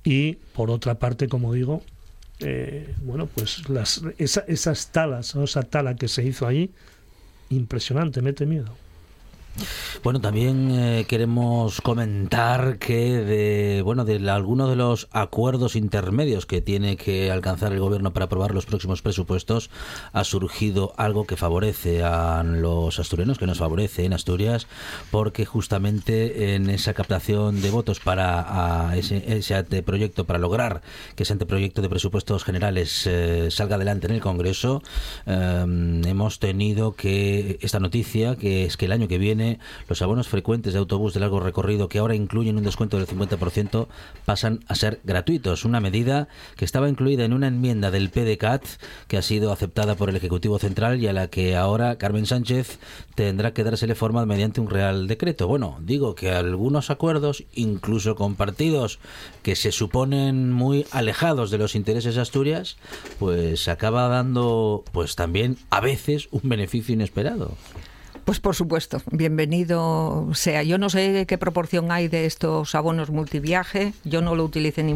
[0.05, 1.83] Y por otra parte, como digo,
[2.41, 6.71] eh, bueno, pues las, esa- esas talas, esa tala que se hizo allí,
[7.51, 8.75] impresionante, mete miedo.
[10.03, 16.61] Bueno, también eh, queremos comentar que de bueno de algunos de los acuerdos intermedios que
[16.61, 19.71] tiene que alcanzar el gobierno para aprobar los próximos presupuestos
[20.13, 24.67] ha surgido algo que favorece a los asturianos, que nos favorece en Asturias,
[25.11, 30.83] porque justamente en esa captación de votos para ese, ese anteproyecto, para lograr
[31.15, 34.83] que ese anteproyecto de presupuestos generales eh, salga adelante en el Congreso,
[35.27, 39.50] eh, hemos tenido que esta noticia, que es que el año que viene
[39.89, 43.87] los abonos frecuentes de autobús de largo recorrido que ahora incluyen un descuento del 50%
[44.25, 48.65] pasan a ser gratuitos, una medida que estaba incluida en una enmienda del PDCAT
[49.09, 52.79] que ha sido aceptada por el Ejecutivo Central y a la que ahora Carmen Sánchez
[53.15, 55.49] tendrá que dársele forma mediante un real decreto.
[55.49, 58.99] Bueno, digo que algunos acuerdos, incluso con partidos
[59.43, 62.77] que se suponen muy alejados de los intereses de Asturias,
[63.19, 67.57] pues acaba dando pues también a veces un beneficio inesperado.
[68.25, 70.63] Pues por supuesto, bienvenido sea.
[70.63, 74.95] Yo no sé qué proporción hay de estos abonos multiviaje, yo no lo utilicé ni,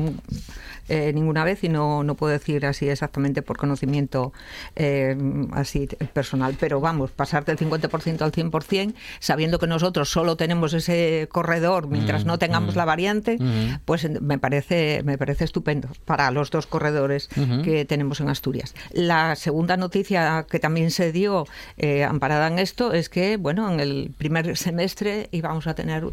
[0.88, 4.32] eh, ninguna vez y no, no puedo decir así exactamente por conocimiento
[4.76, 5.16] eh,
[5.52, 11.28] así personal, pero vamos, pasar del 50% al 100%, sabiendo que nosotros solo tenemos ese
[11.30, 12.78] corredor mientras Mm, no tengamos mm.
[12.78, 13.80] la variante, Mm.
[13.84, 17.28] pues me parece, me parece estupendo para los dos corredores
[17.64, 18.74] que tenemos en Asturias.
[18.92, 23.80] La segunda noticia que también se dio eh, amparada en esto es que, bueno, en
[23.80, 26.04] el primer semestre íbamos a tener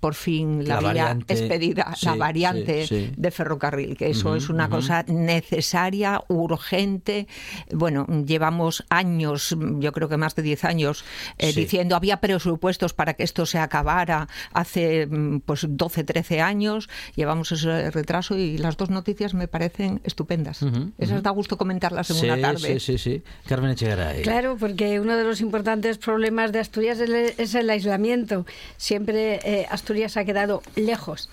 [0.00, 3.14] por fin la, La vía variante, expedida, sí, la variante sí, sí.
[3.16, 4.76] de ferrocarril, que eso Ujú, es una ujú.
[4.76, 7.26] cosa necesaria, urgente.
[7.72, 11.04] Bueno, llevamos años, yo creo que más de 10 años,
[11.38, 11.60] eh, Sí.
[11.60, 16.88] diciendo había presupuestos para que esto se acabara hace mm, pues 12, 13 años.
[17.16, 20.62] Llevamos ese retraso y las dos noticias me parecen estupendas.
[20.62, 21.22] Ujú, Esas ujú.
[21.22, 22.78] da gusto comentarlas en sí, una tarde.
[22.78, 23.22] Sí, sí, sí.
[23.46, 24.22] Carmen Echegaray.
[24.22, 28.46] Claro, porque uno de los importantes problemas de Asturias es el, es el aislamiento.
[28.76, 31.28] Siempre eh, Asturias ha quedado lejos.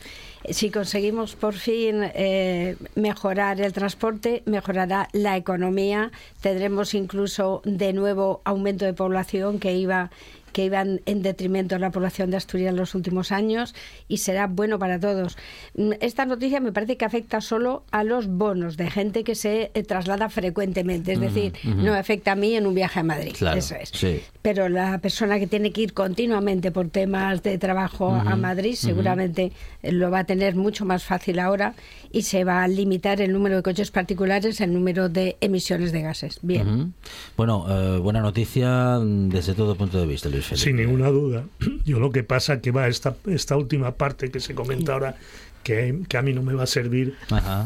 [0.49, 8.41] Si conseguimos por fin eh, mejorar el transporte, mejorará la economía, tendremos incluso de nuevo
[8.45, 10.09] aumento de población que iba
[10.53, 13.75] que iban en detrimento de la población de Asturias en los últimos años
[14.07, 15.37] y será bueno para todos.
[15.75, 19.71] Mm, Esta noticia me parece que afecta solo a los bonos de gente que se
[19.73, 23.33] eh, traslada frecuentemente, es decir, no afecta a mí en un viaje a Madrid.
[23.37, 23.89] Claro, Eso es.
[23.89, 24.21] sí.
[24.41, 29.51] Pero la persona que tiene que ir continuamente por temas de trabajo a Madrid seguramente
[29.83, 31.73] eh, lo va a tener mucho más fácil ahora
[32.11, 36.01] y se va a limitar el número de coches particulares, el número de emisiones de
[36.01, 36.39] gases.
[36.41, 36.93] Bien.
[37.35, 40.63] Bueno, eh, buena noticia desde todo punto de vista, Luis Felipe.
[40.65, 41.45] Sin ninguna duda.
[41.85, 45.15] Yo lo que pasa que va esta, esta última parte que se comenta ahora,
[45.63, 47.15] que, que a mí no me va a servir,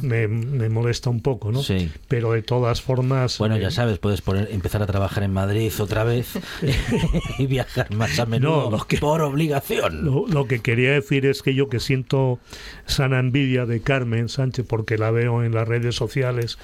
[0.01, 1.61] me, me molesta un poco, ¿no?
[1.61, 1.91] Sí.
[2.07, 3.37] Pero de todas formas...
[3.37, 6.29] Bueno, eh, ya sabes, puedes poner, empezar a trabajar en Madrid otra vez
[7.37, 10.03] y viajar más a menudo No, lo que- por obligación.
[10.03, 12.39] Lo, lo que quería decir es que yo que siento
[12.87, 16.57] sana envidia de Carmen Sánchez porque la veo en las redes sociales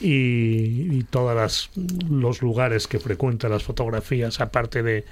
[0.00, 1.70] y, y todos
[2.08, 5.04] los lugares que frecuenta, las fotografías, aparte de,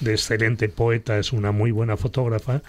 [0.00, 2.62] de excelente poeta, es una muy buena fotógrafa.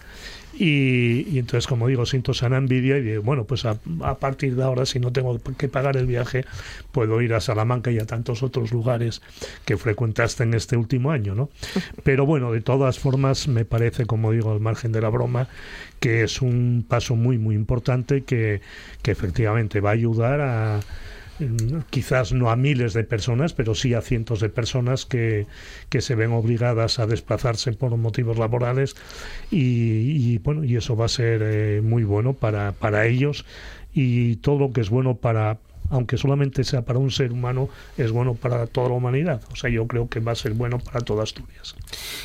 [0.57, 4.55] Y, y entonces, como digo, siento sana envidia y digo, bueno, pues a, a partir
[4.55, 6.45] de ahora, si no tengo que pagar el viaje,
[6.93, 9.21] puedo ir a Salamanca y a tantos otros lugares
[9.65, 11.49] que frecuentaste en este último año, ¿no?
[12.03, 15.49] Pero bueno, de todas formas, me parece, como digo, al margen de la broma,
[15.99, 18.61] que es un paso muy, muy importante que,
[19.01, 20.79] que efectivamente va a ayudar a
[21.89, 25.47] quizás no a miles de personas, pero sí a cientos de personas que,
[25.89, 28.95] que se ven obligadas a desplazarse por motivos laborales
[29.51, 33.45] y, y, bueno, y eso va a ser eh, muy bueno para, para ellos.
[33.93, 35.59] Y todo lo que es bueno para
[35.89, 39.41] aunque solamente sea para un ser humano, es bueno para toda la humanidad.
[39.51, 41.75] O sea, yo creo que va a ser bueno para toda Asturias.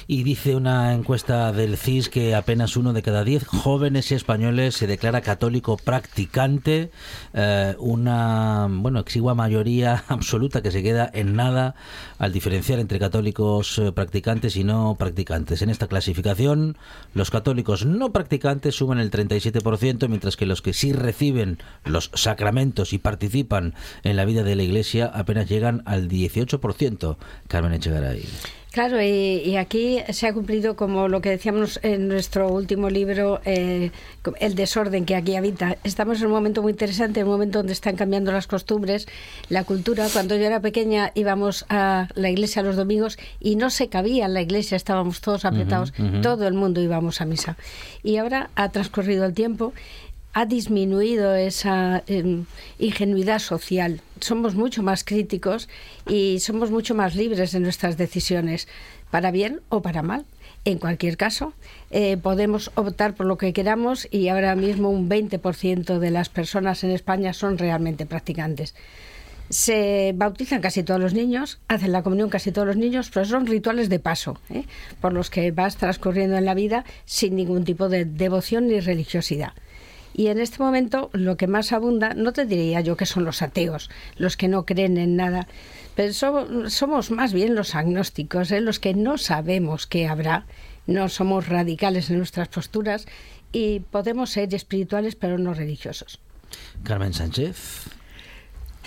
[0.06, 4.86] Y dice una encuesta del CIS que apenas uno de cada diez jóvenes españoles se
[4.86, 6.90] declara católico practicante,
[7.34, 11.74] eh, una bueno exigua mayoría absoluta que se queda en nada
[12.18, 15.62] al diferenciar entre católicos eh, practicantes y no practicantes.
[15.62, 16.76] En esta clasificación,
[17.14, 22.92] los católicos no practicantes suman el 37%, mientras que los que sí reciben los sacramentos
[22.92, 27.16] y participan en la vida de la Iglesia apenas llegan al 18%.
[27.48, 28.24] Carmen Echegaray.
[28.72, 33.40] Claro, y, y, aquí se ha cumplido como lo que decíamos en nuestro último libro,
[33.44, 33.90] eh,
[34.38, 35.76] el desorden que aquí habita.
[35.82, 39.08] Estamos en un momento muy interesante, en un momento donde están cambiando las costumbres,
[39.48, 40.06] la cultura.
[40.12, 44.34] Cuando yo era pequeña íbamos a la iglesia los domingos y no se cabía en
[44.34, 46.22] la iglesia, estábamos todos apretados, uh -huh, uh -huh.
[46.22, 47.56] todo el mundo íbamos a misa.
[48.04, 49.72] Y ahora ha transcurrido el tiempo
[50.32, 52.42] ha disminuido esa eh,
[52.78, 54.00] ingenuidad social.
[54.20, 55.68] Somos mucho más críticos
[56.08, 58.68] y somos mucho más libres de nuestras decisiones,
[59.10, 60.24] para bien o para mal.
[60.64, 61.54] En cualquier caso,
[61.90, 66.84] eh, podemos optar por lo que queramos y ahora mismo un 20% de las personas
[66.84, 68.74] en España son realmente practicantes.
[69.48, 73.46] Se bautizan casi todos los niños, hacen la comunión casi todos los niños, pero son
[73.46, 74.64] rituales de paso, ¿eh?
[75.00, 79.54] por los que vas transcurriendo en la vida sin ningún tipo de devoción ni religiosidad.
[80.14, 83.42] Y en este momento lo que más abunda, no te diría yo que son los
[83.42, 85.46] ateos, los que no creen en nada,
[85.94, 88.60] pero so, somos más bien los agnósticos, ¿eh?
[88.60, 90.46] los que no sabemos qué habrá,
[90.86, 93.06] no somos radicales en nuestras posturas
[93.52, 96.20] y podemos ser espirituales pero no religiosos.
[96.82, 97.99] Carmen Sánchez.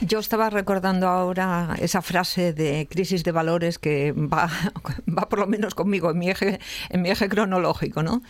[0.05, 4.49] Yo estaba recordando ahora esa frase de crisis de valores que va,
[5.07, 8.21] va por lo menos conmigo en mi eje, en mi eje cronológico, ¿no?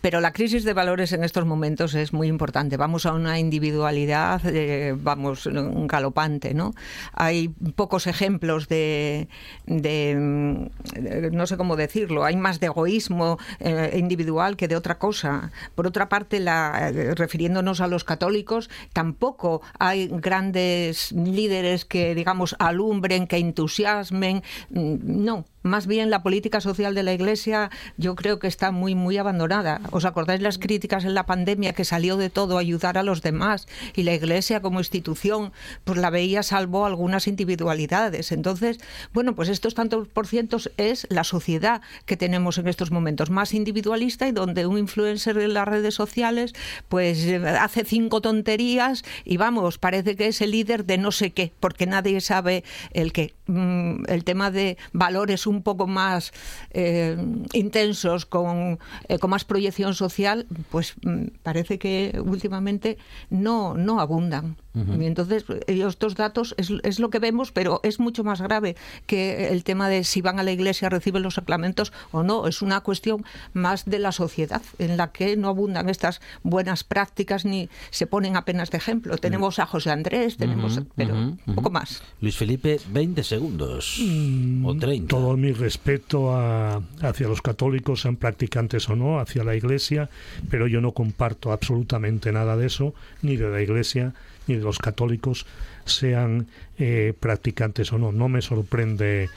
[0.00, 2.76] Pero la crisis de valores en estos momentos es muy importante.
[2.76, 6.74] Vamos a una individualidad, eh, vamos, un galopante, ¿no?
[7.12, 9.28] Hay pocos ejemplos de,
[9.66, 14.98] de, de, no sé cómo decirlo, hay más de egoísmo eh, individual que de otra
[14.98, 15.52] cosa.
[15.76, 22.56] Por otra parte, la, eh, refiriéndonos a los católicos, tampoco hay grandes líderes que, digamos,
[22.58, 28.38] alumbren, que entusiasmen, mm, non, más bien la política social de la Iglesia yo creo
[28.38, 29.80] que está muy muy abandonada.
[29.90, 33.66] ¿Os acordáis las críticas en la pandemia que salió de todo ayudar a los demás
[33.94, 35.52] y la Iglesia como institución
[35.84, 38.32] pues la veía salvo algunas individualidades?
[38.32, 38.78] Entonces,
[39.12, 43.54] bueno, pues estos tantos por cientos es la sociedad que tenemos en estos momentos más
[43.54, 46.54] individualista y donde un influencer en las redes sociales
[46.88, 51.52] pues hace cinco tonterías y vamos, parece que es el líder de no sé qué,
[51.60, 53.34] porque nadie sabe el qué.
[53.46, 56.32] El tema de valores un poco más
[56.70, 57.16] eh,
[57.52, 58.78] intensos, con,
[59.08, 60.94] eh, con, más proyección social, pues
[61.42, 62.98] parece que últimamente
[63.28, 64.56] no, no abundan.
[64.74, 65.02] Uh -huh.
[65.02, 69.48] Y entonces, estos datos es, es, lo que vemos, pero es mucho más grave que
[69.48, 72.46] el tema de si van a la iglesia, reciben los sacramentos o no.
[72.46, 77.44] Es una cuestión más de la sociedad, en la que no abundan estas buenas prácticas
[77.44, 79.18] ni se ponen apenas de ejemplo.
[79.18, 82.02] Tenemos a José Andrés, tenemos, uh -huh, pero uh -huh, poco más.
[82.20, 85.08] Luis Felipe, 20 segundos mm, o 30.
[85.08, 90.08] Todo mi respeto a, hacia los católicos, sean practicantes o no, hacia la iglesia,
[90.48, 94.14] pero yo no comparto absolutamente nada de eso, ni de la iglesia
[94.50, 95.46] ni de los católicos
[95.84, 96.48] sean
[96.78, 98.12] eh, practicantes o no.
[98.12, 99.28] No me sorprende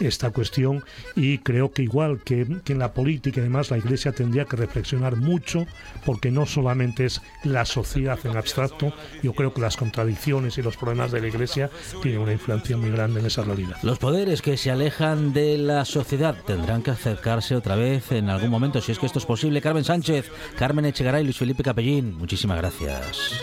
[0.00, 0.82] esta cuestión
[1.14, 4.56] y creo que igual que, que, en la política y demás la Iglesia tendría que
[4.56, 5.66] reflexionar mucho
[6.04, 8.92] porque no solamente es la sociedad en abstracto,
[9.22, 11.70] yo creo que las contradicciones y los problemas de la Iglesia
[12.02, 13.76] tienen una influencia muy grande en esa realidad.
[13.82, 18.50] Los poderes que se alejan de la sociedad tendrán que acercarse otra vez en algún
[18.50, 19.60] momento, si es que esto es posible.
[19.60, 23.42] Carmen Sánchez, Carmen Echegaray y Luis Felipe Capellín, muchísimas gracias.